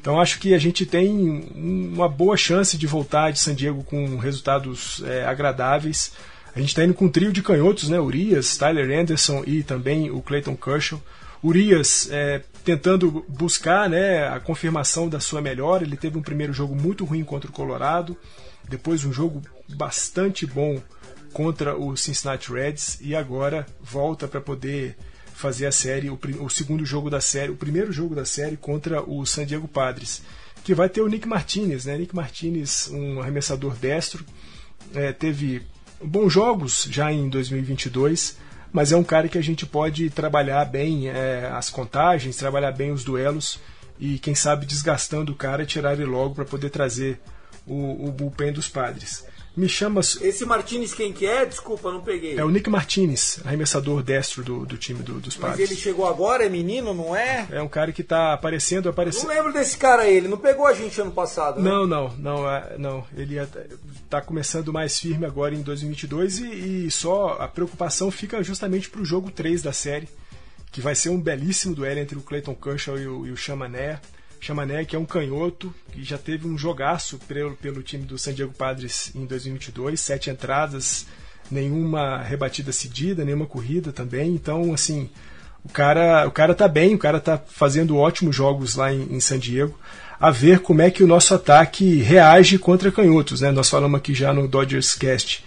[0.00, 4.16] Então acho que a gente tem uma boa chance de voltar de San Diego com
[4.16, 6.12] resultados é, agradáveis.
[6.54, 8.00] A gente está indo com um trio de canhotos, né?
[8.00, 11.00] Urias, Tyler Anderson e também o Clayton Kershaw.
[11.42, 15.84] Urias é, tentando buscar né, a confirmação da sua melhora.
[15.84, 18.16] Ele teve um primeiro jogo muito ruim contra o Colorado,
[18.72, 20.80] depois um jogo bastante bom
[21.30, 24.96] contra o Cincinnati Reds e agora volta para poder
[25.34, 29.02] fazer a série, o, o, segundo jogo da série, o primeiro jogo da série contra
[29.02, 30.22] o San Diego Padres,
[30.64, 31.98] que vai ter o Nick Martinez, né?
[31.98, 34.24] Nick Martinez, um arremessador destro,
[34.94, 35.62] é, teve
[36.02, 38.38] bons jogos já em 2022,
[38.72, 42.90] mas é um cara que a gente pode trabalhar bem é, as contagens, trabalhar bem
[42.90, 43.58] os duelos
[44.00, 47.20] e quem sabe desgastando o cara tirar ele logo para poder trazer
[47.66, 49.24] o, o bullpen dos Padres
[49.56, 50.00] me chama.
[50.00, 51.44] Esse Martinez quem que é?
[51.44, 52.38] Desculpa, não peguei.
[52.38, 55.60] É o Nick Martinez, arremessador destro do, do time do, dos Padres.
[55.60, 57.46] Mas ele chegou agora, é menino, não é?
[57.50, 59.28] É um cara que tá aparecendo, aparecendo.
[59.28, 61.70] Não lembro desse cara aí, ele não pegou a gente ano passado, né?
[61.70, 63.04] Não, não, não, é, não.
[63.14, 63.46] Ele é,
[64.08, 69.04] tá começando mais firme agora em 2022 e, e só a preocupação fica justamente pro
[69.04, 70.08] jogo 3 da série,
[70.70, 74.00] que vai ser um belíssimo duelo entre o Clayton Kershaw e o, e o Chamané.
[74.42, 78.34] Chamané, que é um canhoto, que já teve um jogaço pelo, pelo time do San
[78.34, 81.06] Diego Padres em 2022, sete entradas,
[81.48, 84.34] nenhuma rebatida cedida, nenhuma corrida também.
[84.34, 85.08] Então, assim,
[85.64, 89.20] o cara, o cara tá bem, o cara tá fazendo ótimos jogos lá em, em
[89.20, 89.78] San Diego.
[90.18, 93.52] A ver como é que o nosso ataque reage contra canhotos, né?
[93.52, 95.44] Nós falamos aqui já no Dodgers Cast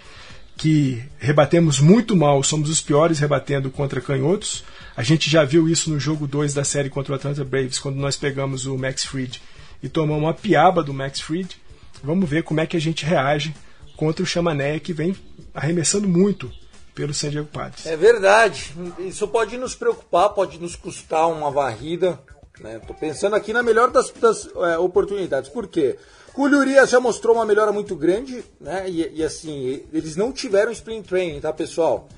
[0.56, 4.64] que rebatemos muito mal, somos os piores rebatendo contra canhotos.
[4.96, 7.96] A gente já viu isso no jogo 2 da série contra o Atlanta Braves, quando
[7.96, 9.42] nós pegamos o Max Fried
[9.82, 11.60] e tomamos uma piaba do Max Fried.
[12.02, 13.54] Vamos ver como é que a gente reage
[13.94, 15.14] contra o Chamané, que vem
[15.52, 16.50] arremessando muito
[16.94, 17.84] pelo San Diego Padres.
[17.84, 18.74] É verdade.
[19.00, 22.18] Isso pode nos preocupar, pode nos custar uma varrida.
[22.54, 22.80] Estou né?
[22.98, 25.50] pensando aqui na melhor das, das é, oportunidades.
[25.50, 25.98] Por quê?
[26.34, 28.88] Julio Urias já mostrou uma melhora muito grande, né?
[28.88, 32.08] E, e, assim, eles não tiveram sprint training, tá, pessoal?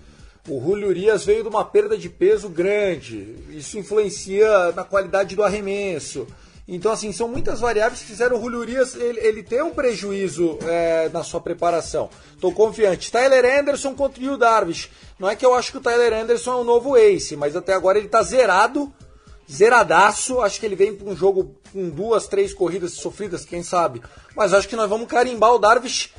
[0.48, 3.36] O Julio Urias veio de uma perda de peso grande.
[3.50, 6.26] Isso influencia na qualidade do arremesso.
[6.66, 10.58] Então, assim, são muitas variáveis que fizeram o Julio Urias ele, ele ter um prejuízo
[10.62, 12.08] é, na sua preparação.
[12.34, 13.12] Estou confiante.
[13.12, 14.90] Tyler Anderson contra o Darvish.
[15.18, 17.74] Não é que eu acho que o Tyler Anderson é o novo ace, mas até
[17.74, 18.90] agora ele está zerado,
[19.50, 20.40] zeradaço.
[20.40, 24.00] Acho que ele vem para um jogo com duas, três corridas sofridas, quem sabe.
[24.34, 26.14] Mas acho que nós vamos carimbar o Darvish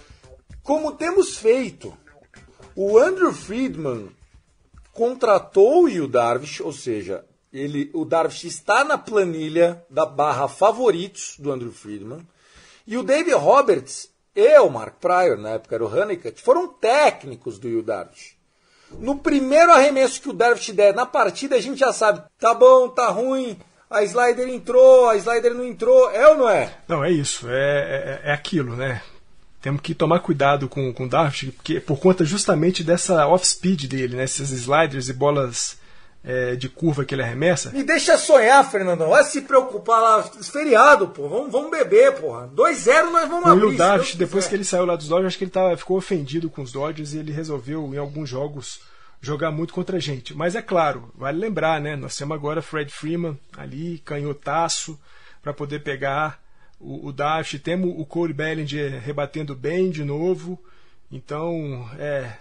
[0.61, 1.91] como temos feito.
[2.75, 4.18] O Andrew Friedman
[4.99, 11.53] contratou o Darvish, ou seja, ele, o Darvish está na planilha da barra favoritos do
[11.53, 12.27] Andrew Friedman.
[12.85, 17.57] E o David Roberts e o Mark Pryor, na época era o Honeycutt, foram técnicos
[17.57, 18.35] do Yu Darvish.
[18.91, 22.89] No primeiro arremesso que o Darvish der na partida, a gente já sabe, tá bom,
[22.89, 23.57] tá ruim,
[23.89, 26.77] a slider entrou, a slider não entrou, é ou não é?
[26.89, 29.01] Não, é isso, é, é, é aquilo, né?
[29.61, 34.15] Temos que tomar cuidado com, com o Darvish, porque por conta justamente dessa off-speed dele,
[34.15, 34.23] né?
[34.23, 35.77] Esses sliders e bolas
[36.23, 37.71] é, de curva que ele arremessa.
[37.71, 39.09] Me deixa sonhar, Fernandão.
[39.09, 40.23] Vai se preocupar lá.
[40.23, 41.27] Feriado, pô.
[41.27, 42.47] Vamos, vamos beber, porra.
[42.55, 43.71] 2-0 nós vamos abrir.
[43.71, 45.97] E o Darvish, depois que ele saiu lá dos Dodgers, acho que ele tava, ficou
[45.97, 48.79] ofendido com os Dodgers e ele resolveu, em alguns jogos,
[49.21, 50.33] jogar muito contra a gente.
[50.33, 51.95] Mas é claro, vale lembrar, né?
[51.95, 54.99] Nós temos agora Fred Freeman ali, canhotaço,
[55.41, 56.39] para poder pegar
[56.79, 60.59] o, o Daft, temos o Cole Bellinger rebatendo bem de novo.
[61.11, 62.31] Então, é,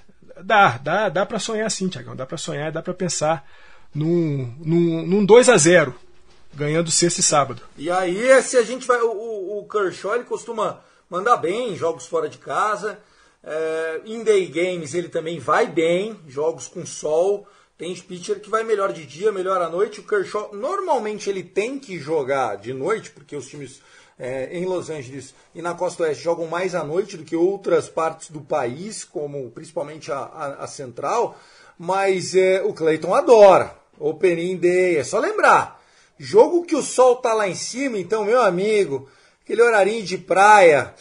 [0.42, 2.14] dá, dá, dá para sonhar sim, Tiagão.
[2.14, 3.48] Dá para sonhar, dá para pensar
[3.94, 5.94] num, num, num 2 a 0
[6.54, 7.62] ganhando sexta e sábado.
[7.76, 9.00] E aí, se a gente vai.
[9.00, 12.98] O, o Kershaw ele costuma mandar bem em jogos fora de casa.
[13.42, 17.46] É, in day games ele também vai bem, jogos com sol.
[17.76, 20.00] Tem pitcher que vai melhor de dia, melhor à noite.
[20.00, 23.80] O Kershaw normalmente ele tem que jogar de noite, porque os times
[24.18, 27.88] é, em Los Angeles e na Costa Oeste jogam mais à noite do que outras
[27.88, 31.38] partes do país, como principalmente a, a, a central,
[31.78, 33.76] mas é, o Clayton adora.
[34.00, 35.82] Opening Day, é só lembrar.
[36.18, 39.08] Jogo que o sol tá lá em cima, então, meu amigo,
[39.42, 40.94] aquele horarinho de praia,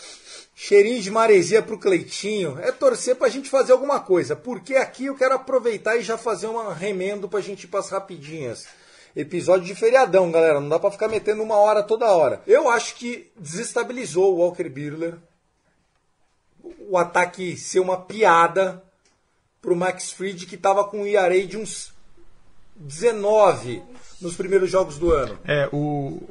[0.55, 5.15] cheirinho de maresia pro Cleitinho, é torcer pra gente fazer alguma coisa, porque aqui eu
[5.15, 8.67] quero aproveitar e já fazer um remendo pra gente ir pras rapidinhas
[9.17, 10.59] episódio de feriadão, galera.
[10.59, 12.41] Não dá para ficar metendo uma hora toda hora.
[12.45, 15.15] Eu acho que desestabilizou o Walker Buehler.
[16.89, 18.81] O ataque ser uma piada
[19.61, 21.91] pro Max Fried, que tava com um ERA de uns
[22.75, 23.81] 19
[24.21, 25.37] nos primeiros jogos do ano.
[25.45, 26.21] É, o,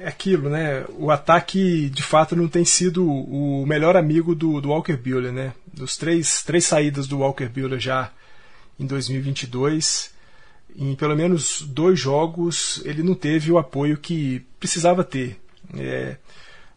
[0.00, 0.84] é aquilo, né?
[0.98, 5.54] O ataque, de fato, não tem sido o melhor amigo do, do Walker Buehler, né?
[5.72, 8.12] Dos três, três saídas do Walker Buehler já
[8.78, 10.13] em 2022,
[10.76, 15.40] em pelo menos dois jogos ele não teve o apoio que precisava ter.
[15.76, 16.16] É,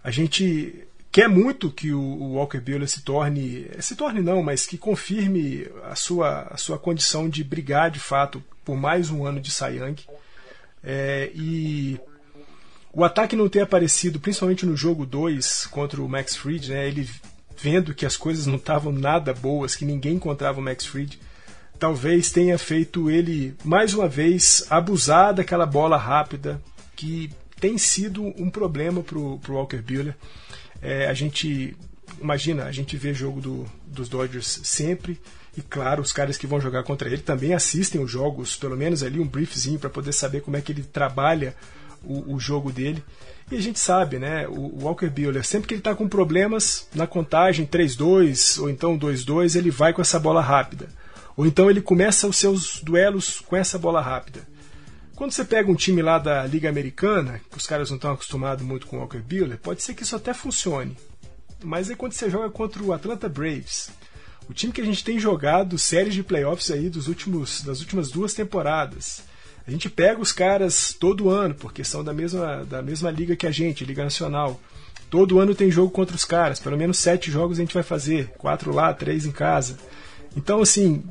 [0.04, 4.66] a gente quer muito que o, o Walker Buehler se torne, se torne não, mas
[4.66, 9.40] que confirme a sua, a sua condição de brigar de fato por mais um ano
[9.40, 9.96] de Young.
[10.84, 12.00] É, e
[12.94, 17.10] o ataque não ter aparecido, principalmente no jogo 2 contra o Max Fried, né, ele
[17.60, 21.20] vendo que as coisas não estavam nada boas, que ninguém encontrava o Max Fried,
[21.80, 26.62] talvez tenha feito ele mais uma vez abusar daquela bola rápida
[26.96, 30.16] que tem sido um problema para o Walker Buehler.
[30.82, 31.76] É, a gente
[32.22, 35.20] imagina, a gente vê jogo do, dos Dodgers sempre
[35.58, 39.02] e claro, os caras que vão jogar contra ele também assistem os jogos, pelo menos
[39.02, 41.56] ali um briefzinho para poder saber como é que ele trabalha
[42.04, 43.04] o, o, jogo dele.
[43.52, 46.88] E a gente sabe, né, o, o Walker Buehler, sempre que ele está com problemas
[46.94, 50.90] na contagem 3-2 ou então 2-2, ele vai com essa bola rápida.
[51.38, 54.42] Ou então ele começa os seus duelos com essa bola rápida.
[55.16, 58.66] Quando você pega um time lá da Liga Americana, que os caras não estão acostumados
[58.66, 60.98] muito com o Walker Buehler, pode ser que isso até funcione.
[61.64, 63.90] Mas é quando você joga contra o Atlanta Braves,
[64.50, 68.10] o time que a gente tem jogado séries de playoffs aí dos últimos, das últimas
[68.10, 69.24] duas temporadas.
[69.68, 73.46] A gente pega os caras todo ano, porque são da mesma, da mesma liga que
[73.46, 74.60] a gente, Liga Nacional.
[75.10, 78.32] Todo ano tem jogo contra os caras, pelo menos sete jogos a gente vai fazer,
[78.38, 79.78] quatro lá, três em casa.
[80.38, 81.04] Então, assim,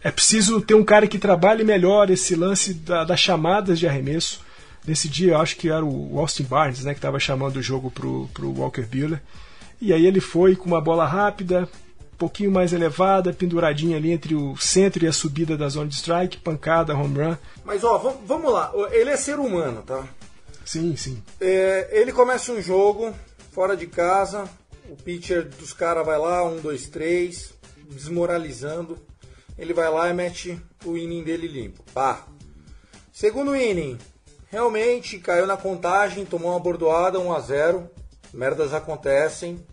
[0.00, 4.40] é preciso ter um cara que trabalhe melhor esse lance da, das chamadas de arremesso.
[4.86, 7.90] Nesse dia, eu acho que era o Austin Barnes né, que estava chamando o jogo
[7.90, 9.20] para o Walker Buehler.
[9.80, 11.68] E aí ele foi com uma bola rápida,
[12.12, 15.96] um pouquinho mais elevada, penduradinha ali entre o centro e a subida da zona de
[15.96, 17.36] strike, pancada, home run.
[17.64, 20.06] Mas ó, vamos lá, ele é ser humano, tá?
[20.64, 21.20] Sim, sim.
[21.40, 23.12] É, ele começa um jogo
[23.52, 24.44] fora de casa,
[24.88, 27.53] o pitcher dos caras vai lá, um, dois, três,
[27.88, 28.98] desmoralizando
[29.56, 31.82] ele vai lá e mete o inning dele limpo.
[31.92, 32.26] Pá.
[33.12, 33.96] Segundo inning,
[34.48, 37.90] realmente caiu na contagem, tomou uma bordoada, 1 a 0
[38.32, 39.64] Merdas acontecem.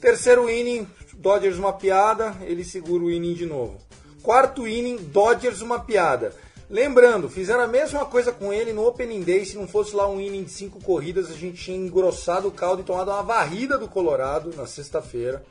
[0.00, 3.78] Terceiro inning, Dodgers uma piada, ele segura o inning de novo.
[4.22, 6.32] Quarto inning, Dodgers uma piada.
[6.70, 9.44] Lembrando, fizeram a mesma coisa com ele no Opening Day.
[9.44, 12.82] Se não fosse lá um inning de cinco corridas, a gente tinha engrossado o caldo
[12.82, 15.44] e tomado uma varrida do Colorado na sexta-feira.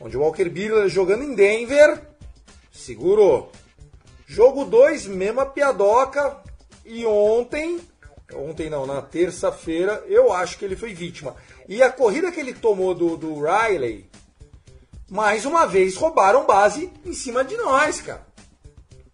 [0.00, 2.08] Onde o Walker Buehler jogando em Denver
[2.78, 3.50] Segurou.
[4.24, 6.36] Jogo 2, mesma piadoca.
[6.84, 7.80] E ontem,
[8.32, 11.34] ontem não, na terça-feira, eu acho que ele foi vítima.
[11.68, 14.08] E a corrida que ele tomou do, do Riley,
[15.10, 18.26] mais uma vez roubaram base em cima de nós, cara.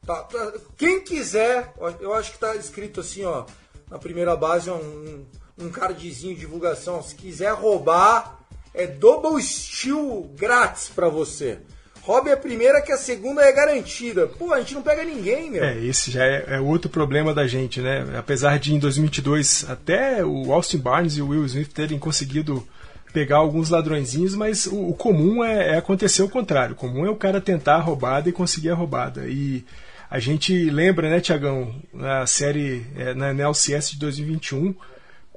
[0.07, 3.47] Tá, tá, quem quiser, eu acho que tá escrito assim, ó,
[3.91, 5.27] na primeira base, um,
[5.59, 7.03] um cardzinho de divulgação.
[7.03, 8.44] Se quiser roubar,
[8.75, 11.59] é double steal grátis para você.
[12.03, 14.27] Roube a primeira que a segunda é garantida.
[14.27, 15.65] Pô, a gente não pega ninguém, meu.
[15.65, 18.05] É, esse já é, é outro problema da gente, né?
[18.19, 22.67] Apesar de em 2022 até o Austin Barnes e o Will Smith terem conseguido
[23.15, 26.75] pegar alguns ladrõezinhos, mas o, o comum é, é, acontecer o contrário.
[26.75, 29.27] O comum é o cara tentar a roubada e conseguir a roubada.
[29.27, 29.65] E
[30.11, 34.75] a gente lembra, né, Tiagão, na série, é, na NLCS de 2021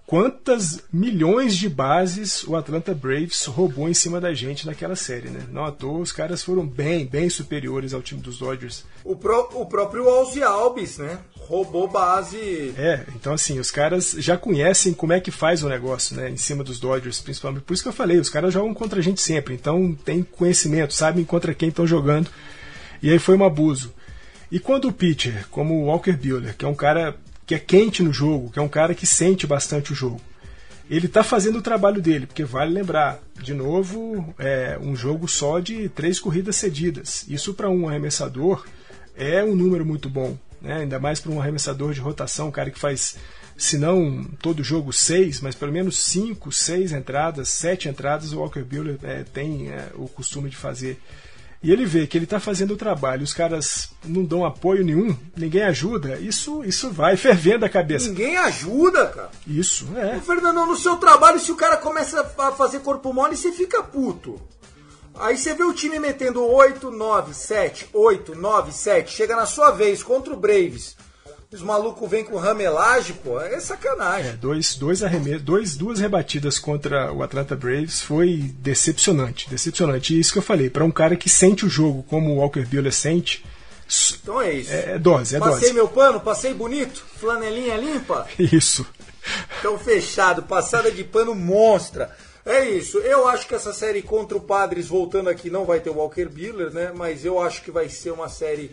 [0.07, 5.41] quantas milhões de bases o Atlanta Braves roubou em cima da gente naquela série, né?
[5.51, 8.85] Não à toa, os caras foram bem, bem superiores ao time dos Dodgers.
[9.03, 11.19] O, pro, o próprio Ozzy Alves, né?
[11.35, 12.73] Roubou base.
[12.77, 16.29] É, então assim, os caras já conhecem como é que faz o negócio, né?
[16.29, 17.63] Em cima dos Dodgers, principalmente.
[17.63, 20.93] Por isso que eu falei, os caras jogam contra a gente sempre, então tem conhecimento,
[20.93, 22.29] sabem contra quem estão jogando.
[23.03, 23.93] E aí foi um abuso.
[24.49, 28.03] E quando o pitcher, como o Walker Buehler, que é um cara que é quente
[28.03, 30.19] no jogo, que é um cara que sente bastante o jogo.
[30.89, 35.59] Ele está fazendo o trabalho dele, porque vale lembrar, de novo, é um jogo só
[35.59, 37.25] de três corridas cedidas.
[37.27, 38.65] Isso para um arremessador
[39.15, 40.81] é um número muito bom, né?
[40.81, 43.15] ainda mais para um arremessador de rotação, um cara que faz,
[43.57, 48.63] se não todo jogo seis, mas pelo menos cinco, seis entradas, sete entradas, o Walker
[48.63, 50.99] Buehler é, tem é, o costume de fazer
[51.61, 55.17] e ele vê que ele está fazendo o trabalho, os caras não dão apoio nenhum,
[55.35, 58.09] ninguém ajuda, isso isso vai fervendo a cabeça.
[58.09, 59.31] Ninguém ajuda, cara.
[59.45, 60.17] Isso, é.
[60.17, 63.81] O Fernandão, no seu trabalho, se o cara começa a fazer corpo mole, você fica
[63.81, 64.39] puto.
[65.19, 69.71] Aí você vê o time metendo 8, 9, 7, 8, 9, 7, chega na sua
[69.71, 70.95] vez contra o Braves
[71.51, 74.31] os malucos vêm com ramelagem, pô, é sacanagem.
[74.31, 80.13] É, dois, dois arremessos, dois, duas rebatidas contra o Atlanta Braves foi decepcionante, decepcionante.
[80.13, 82.65] E isso que eu falei, para um cara que sente o jogo como o Walker
[82.65, 83.45] Buehler sente,
[84.21, 84.73] então é isso.
[84.73, 85.61] É, é dose, é passei dose.
[85.61, 88.27] Passei meu pano, passei bonito, flanelinha limpa.
[88.37, 88.85] Isso.
[89.59, 92.15] Então fechado, passada de pano monstra.
[92.45, 92.97] É isso.
[92.99, 96.25] Eu acho que essa série contra o Padres, voltando aqui, não vai ter o Walker
[96.25, 96.93] Buehler, né?
[96.95, 98.71] Mas eu acho que vai ser uma série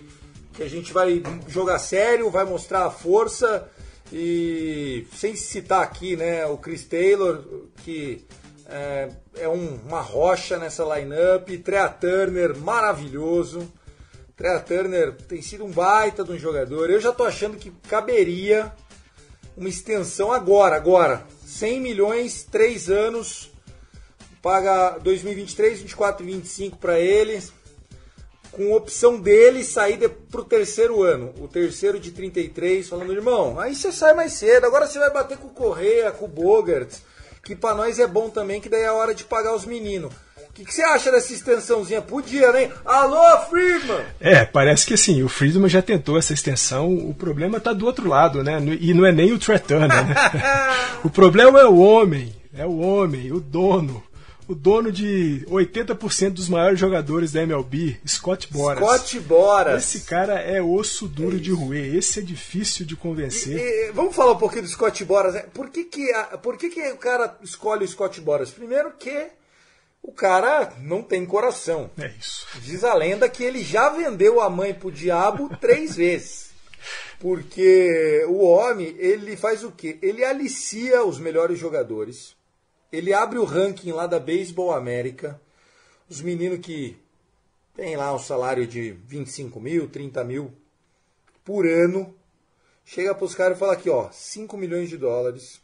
[0.55, 3.69] que a gente vai jogar sério, vai mostrar a força
[4.13, 7.45] e sem citar aqui, né, o Chris Taylor,
[7.83, 8.25] que
[8.67, 11.49] é, é um- uma rocha nessa lineup.
[11.63, 13.71] Trea Turner, maravilhoso.
[14.37, 16.91] Trea Turner tem sido um baita de um jogador.
[16.91, 18.73] Eu já tô achando que caberia
[19.57, 21.27] uma extensão agora, agora.
[21.47, 23.51] 100 milhões, 3 anos.
[24.43, 27.43] Paga 2023, 24 e 25 para ele.
[28.55, 31.35] Com opção dele sair de, pro terceiro ano.
[31.41, 34.65] O terceiro de 33, falando, irmão, aí você sai mais cedo.
[34.65, 36.89] Agora você vai bater com o Correia, com o Bogart.
[37.45, 40.13] Que pra nós é bom também, que daí é a hora de pagar os meninos.
[40.49, 42.01] O que, que você acha dessa extensãozinha?
[42.01, 42.71] Podia, né?
[42.85, 44.05] Alô, Friedman!
[44.21, 48.09] É, parece que assim, o Friedman já tentou essa extensão, o problema tá do outro
[48.09, 48.63] lado, né?
[48.81, 50.15] E não é nem o Tretana, né?
[51.03, 54.01] o problema é o homem, é o homem, o dono.
[54.47, 58.79] O dono de 80% dos maiores jogadores da MLB, Scott Boras.
[58.85, 59.85] Scott Boras.
[59.85, 63.59] Esse cara é osso duro de roer, esse é difícil de convencer.
[63.59, 65.43] E- e vamos falar um pouquinho do Scott Boras.
[65.55, 68.51] Por que, que, a- por que, que o cara escolhe o Scott Boras?
[68.51, 69.29] Primeiro que
[70.03, 71.91] o cara não tem coração.
[71.99, 72.47] É isso.
[72.61, 76.51] Diz a lenda que ele já vendeu a mãe pro diabo três vezes.
[77.19, 79.97] Porque o homem, ele faz o quê?
[80.03, 82.37] Ele alicia os melhores jogadores.
[82.93, 85.41] Ele abre o ranking lá da Baseball América.
[86.09, 86.97] Os meninos que
[87.75, 90.53] tem lá um salário de 25 mil, 30 mil
[91.45, 92.15] por ano.
[92.85, 95.61] Chega pros caras e fala aqui, ó, 5 milhões de dólares.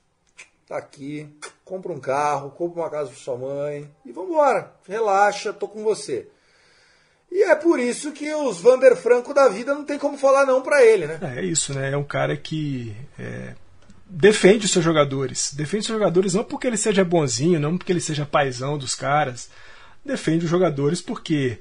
[0.66, 1.28] Tá aqui.
[1.64, 3.88] Compra um carro, compra uma casa pra sua mãe.
[4.04, 4.72] E vambora.
[4.86, 6.28] Relaxa, tô com você.
[7.30, 10.62] E é por isso que os Vander Franco da vida não tem como falar não
[10.62, 11.20] pra ele, né?
[11.36, 11.92] É isso, né?
[11.92, 13.54] É um cara que é,
[14.10, 15.54] defende os seus jogadores.
[15.54, 18.94] Defende os seus jogadores não porque ele seja bonzinho, não porque ele seja paizão dos
[18.94, 19.48] caras.
[20.04, 21.58] Defende os jogadores porque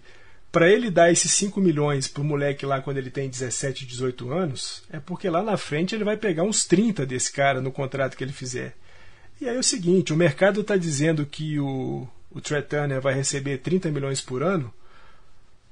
[0.52, 4.84] para ele dar esses 5 milhões pro moleque lá quando ele tem 17, 18 anos,
[4.92, 8.24] é porque lá na frente ele vai pegar uns 30 desse cara no contrato que
[8.24, 8.76] ele fizer.
[9.40, 13.60] E aí é o seguinte, o mercado está dizendo que o, o Turner vai receber
[13.60, 14.74] 30 milhões por ano.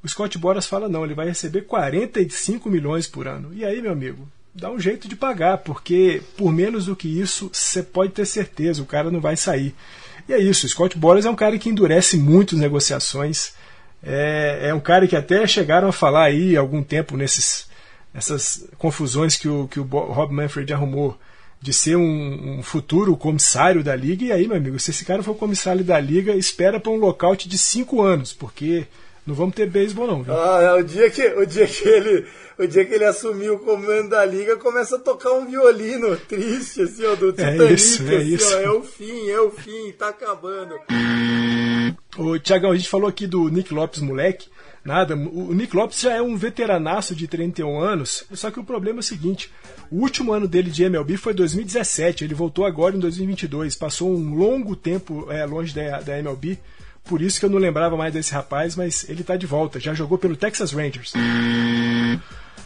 [0.04, 3.54] O Scott Boras fala não, ele vai receber 45 milhões por ano.
[3.54, 7.50] E aí, meu amigo, dá um jeito de pagar, porque por menos do que isso,
[7.54, 9.76] você pode ter certeza, o cara não vai sair.
[10.28, 13.54] E é isso, Scott Boras é um cara que endurece muito as negociações.
[14.04, 17.68] É, é um cara que até chegaram a falar aí algum tempo nesses,
[18.14, 21.18] nessas confusões que o, que o Rob Manfred arrumou
[21.62, 24.26] de ser um, um futuro comissário da liga.
[24.26, 27.48] E aí, meu amigo, se esse cara for comissário da liga, espera para um lockout
[27.48, 28.88] de cinco anos, porque
[29.28, 30.34] não vamos ter beisebol não, viu?
[30.34, 32.26] Ah, é o dia que, o dia que ele,
[32.58, 36.84] o dia que ele assumiu o comando da liga, começa a tocar um violino triste,
[36.84, 38.56] assim, ó, do Titanic, isso, é assim, isso.
[38.56, 40.76] ó, é o fim, é o fim, tá acabando.
[42.18, 44.48] Ô, Tiagão, a gente falou aqui do Nick Lopes, moleque.
[44.86, 49.00] Nada, o Nick Lopes já é um veteranaço de 31 anos, só que o problema
[49.00, 49.52] é o seguinte:
[49.92, 54.34] o último ano dele de MLB foi 2017, ele voltou agora em 2022, passou um
[54.34, 56.58] longo tempo é, longe da, da MLB,
[57.08, 59.94] por isso que eu não lembrava mais desse rapaz, mas ele tá de volta, já
[59.94, 61.14] jogou pelo Texas Rangers.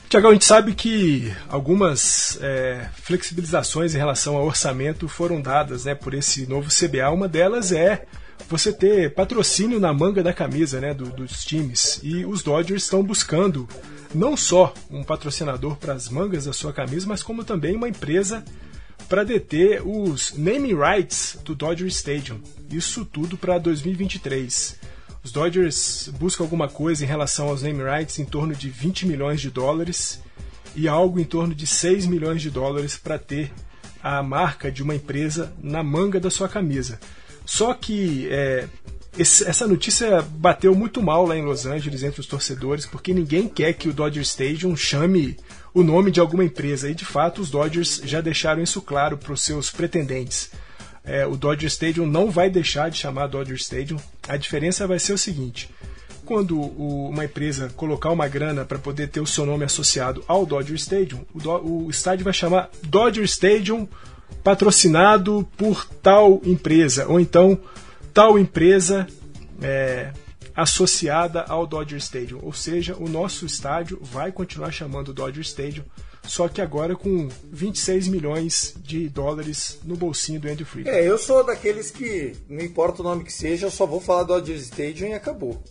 [0.10, 5.96] Tiagão, a gente sabe que algumas é, flexibilizações em relação ao orçamento foram dadas né,
[5.96, 7.10] por esse novo CBA.
[7.12, 8.06] Uma delas é
[8.50, 12.02] você ter patrocínio na manga da camisa né, do- dos times.
[12.04, 13.70] E os Dodgers estão buscando
[14.14, 18.44] não só um patrocinador para as mangas da sua camisa, mas como também uma empresa
[19.12, 22.40] para deter os naming rights do Dodger Stadium.
[22.72, 24.78] Isso tudo para 2023.
[25.22, 29.42] Os Dodgers buscam alguma coisa em relação aos name rights em torno de 20 milhões
[29.42, 30.22] de dólares
[30.78, 33.52] e algo em torno de 6 milhões de dólares para ter
[34.02, 36.98] a marca de uma empresa na manga da sua camisa.
[37.46, 38.66] Só que é,
[39.18, 43.50] esse- essa notícia bateu muito mal lá em Los Angeles entre os torcedores, porque ninguém
[43.50, 45.36] quer que o Dodger Stadium chame
[45.74, 46.90] o nome de alguma empresa.
[46.90, 50.50] E de fato, os Dodgers já deixaram isso claro para os seus pretendentes.
[51.04, 53.98] É, o Dodger Stadium não vai deixar de chamar Dodger Stadium.
[54.28, 55.68] A diferença vai ser o seguinte:
[56.26, 60.46] quando o- uma empresa colocar uma grana para poder ter o seu nome associado ao
[60.46, 63.88] Dodger Stadium, o, do- o estádio vai chamar Dodger Stadium
[64.44, 67.58] patrocinado por tal empresa, ou então
[68.14, 69.08] tal empresa
[69.62, 70.12] é,
[70.56, 72.40] associada ao Dodger Stadium.
[72.44, 75.84] Ou seja, o nosso estádio vai continuar chamando Dodger Stadium,
[76.24, 80.94] só que agora com 26 milhões de dólares no bolsinho do Andy Friedman.
[80.94, 84.24] É, eu sou daqueles que, não importa o nome que seja, eu só vou falar
[84.24, 85.62] Dodger Stadium e acabou.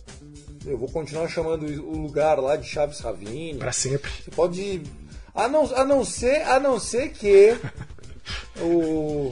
[0.65, 3.57] Eu vou continuar chamando o lugar lá de Chaves Ravine.
[3.57, 4.11] Para sempre.
[4.23, 4.83] Você pode.
[5.33, 7.57] A não, a não ser, a não ser que
[8.61, 9.31] o,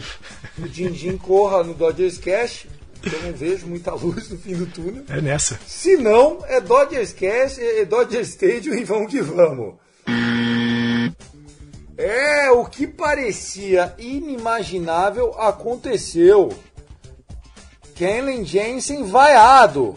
[0.58, 2.66] o Din Din corra no Dodgers Cash,
[3.04, 5.04] eu não vejo muita luz no fim do túnel.
[5.10, 5.60] É nessa.
[5.66, 9.76] Se não, é Dodgers Cash, é Dodger Stadium e vamos que vamos.
[11.97, 16.50] É, o que parecia inimaginável aconteceu.
[17.93, 19.95] Kenley Jensen vaiado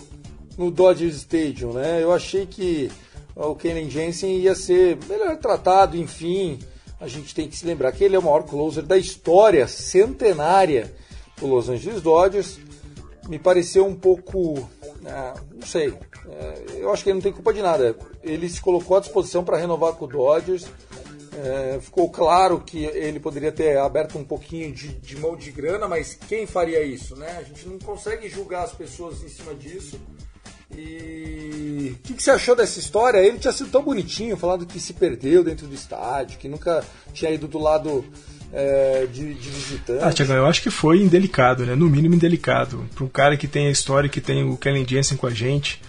[0.59, 2.03] no Dodger Stadium, né?
[2.03, 2.91] Eu achei que
[3.37, 6.59] o Kenley Jensen ia ser melhor tratado, enfim.
[7.01, 10.93] A gente tem que se lembrar que ele é o maior closer da história centenária
[11.39, 12.59] do Los Angeles Dodgers.
[13.29, 14.69] Me pareceu um pouco,
[15.07, 15.95] ah, não sei,
[16.29, 17.97] é, eu acho que ele não tem culpa de nada.
[18.23, 20.67] Ele se colocou à disposição para renovar com o Dodgers.
[21.35, 25.89] É, ficou claro que ele poderia ter aberto um pouquinho de, de, mão de grana,
[25.89, 27.39] mas quem faria isso, né?
[27.39, 29.99] A gente não consegue julgar as pessoas em cima disso.
[30.71, 33.19] E o que, que, você achou dessa história?
[33.19, 37.31] Ele tinha sido tão bonitinho, falando que se perdeu dentro do estádio, que nunca tinha
[37.31, 38.05] ido do lado
[38.53, 40.05] é, de, de visitante.
[40.05, 41.75] Ah, Tiagão, eu acho que foi indelicado, né?
[41.75, 42.87] No mínimo indelicado.
[42.95, 45.81] Para um cara que tem a história que tem o Kellen Jensen com a gente,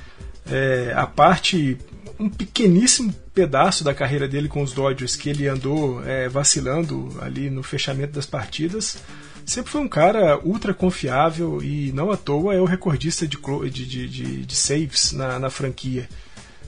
[0.49, 1.77] é, a parte
[2.19, 7.49] um pequeníssimo pedaço da carreira dele com os Dodgers que ele andou é, vacilando ali
[7.49, 8.97] no fechamento das partidas.
[9.45, 13.37] Sempre foi um cara ultra confiável e não à toa é o recordista de,
[13.69, 16.07] de, de, de saves na, na, franquia.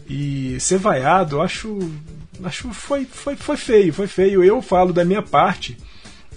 [0.10, 1.80] E ser vaiado, acho,
[2.44, 4.44] acho foi, foi, foi feio, foi feio.
[4.44, 5.78] Eu falo da minha parte,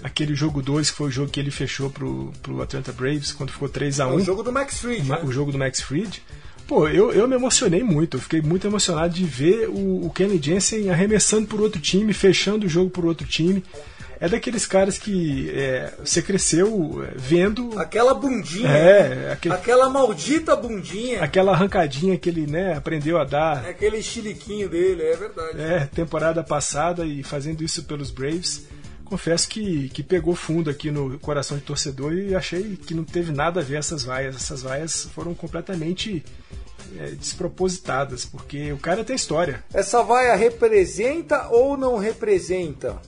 [0.03, 3.51] aquele jogo 2, que foi o jogo que ele fechou pro, pro Atlanta Braves, quando
[3.51, 5.01] ficou 3 a 1 é O jogo do Max Fried.
[5.01, 5.21] O, né?
[5.23, 6.21] o jogo do Max Fried.
[6.67, 10.39] Pô, eu, eu me emocionei muito, eu fiquei muito emocionado de ver o, o Kenny
[10.41, 13.63] Jensen arremessando por outro time, fechando o jogo por outro time.
[14.21, 17.79] É daqueles caras que é, você cresceu é, vendo.
[17.79, 18.69] Aquela bundinha.
[18.69, 21.23] É, aquele, aquela maldita bundinha.
[21.23, 23.65] Aquela arrancadinha que ele né, aprendeu a dar.
[23.65, 25.61] É aquele chiliquinho dele, é verdade.
[25.61, 28.67] É, temporada passada e fazendo isso pelos Braves.
[29.05, 33.31] Confesso que, que pegou fundo aqui no coração de torcedor e achei que não teve
[33.31, 34.35] nada a ver essas vaias.
[34.35, 36.23] Essas vaias foram completamente
[36.97, 39.63] é, despropositadas, porque o cara tem história.
[39.73, 43.01] Essa vaia representa ou não representa?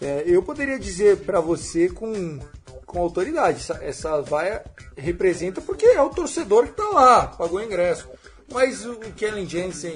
[0.00, 2.38] É, eu poderia dizer para você com,
[2.86, 4.64] com autoridade, essa, essa vaia
[4.96, 8.08] representa porque é o torcedor que tá lá, pagou o ingresso.
[8.52, 9.94] Mas o Kellen Jensen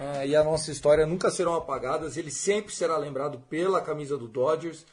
[0.00, 4.26] é, e a nossa história nunca serão apagadas, ele sempre será lembrado pela camisa do
[4.26, 4.84] Dodgers.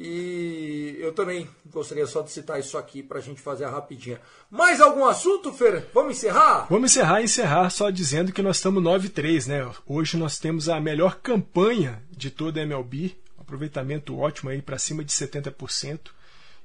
[0.00, 4.20] E eu também gostaria só de citar isso aqui para a gente fazer a rapidinha.
[4.48, 5.86] Mais algum assunto, Fer?
[5.92, 6.68] Vamos encerrar?
[6.70, 9.68] Vamos encerrar encerrar só dizendo que nós estamos 9-3, né?
[9.84, 13.16] Hoje nós temos a melhor campanha de toda a MLB.
[13.48, 16.10] Aproveitamento ótimo aí para cima de 70%.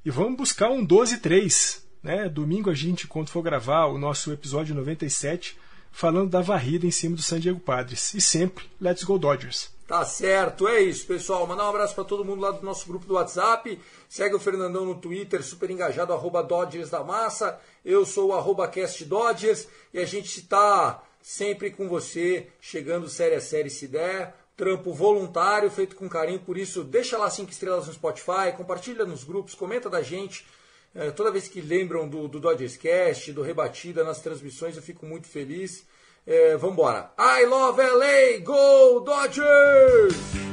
[0.04, 1.82] E vamos buscar um 12-3.
[2.04, 2.28] Né?
[2.28, 5.58] Domingo a gente, quando for gravar o nosso episódio 97,
[5.94, 8.14] falando da varrida em cima do San Diego Padres.
[8.14, 9.72] E sempre, let's go Dodgers!
[9.88, 11.48] Tá certo, é isso, pessoal.
[11.48, 13.80] Mandar um abraço para todo mundo lá do nosso grupo do WhatsApp.
[14.10, 17.58] Segue o Fernandão no Twitter, super engajado, arroba Dodgers da Massa.
[17.86, 23.36] Eu sou o arroba Cast Dodgers e a gente está sempre com você, chegando série
[23.36, 24.36] a série se der.
[24.56, 29.24] Trampo voluntário, feito com carinho, por isso deixa lá cinco estrelas no Spotify, compartilha nos
[29.24, 30.46] grupos, comenta da gente.
[30.94, 35.06] É, toda vez que lembram do, do Dodgers Cast, do Rebatida nas transmissões, eu fico
[35.06, 35.86] muito feliz.
[36.26, 37.12] É, Vamos embora.
[37.18, 40.53] I love LA, go Dodgers!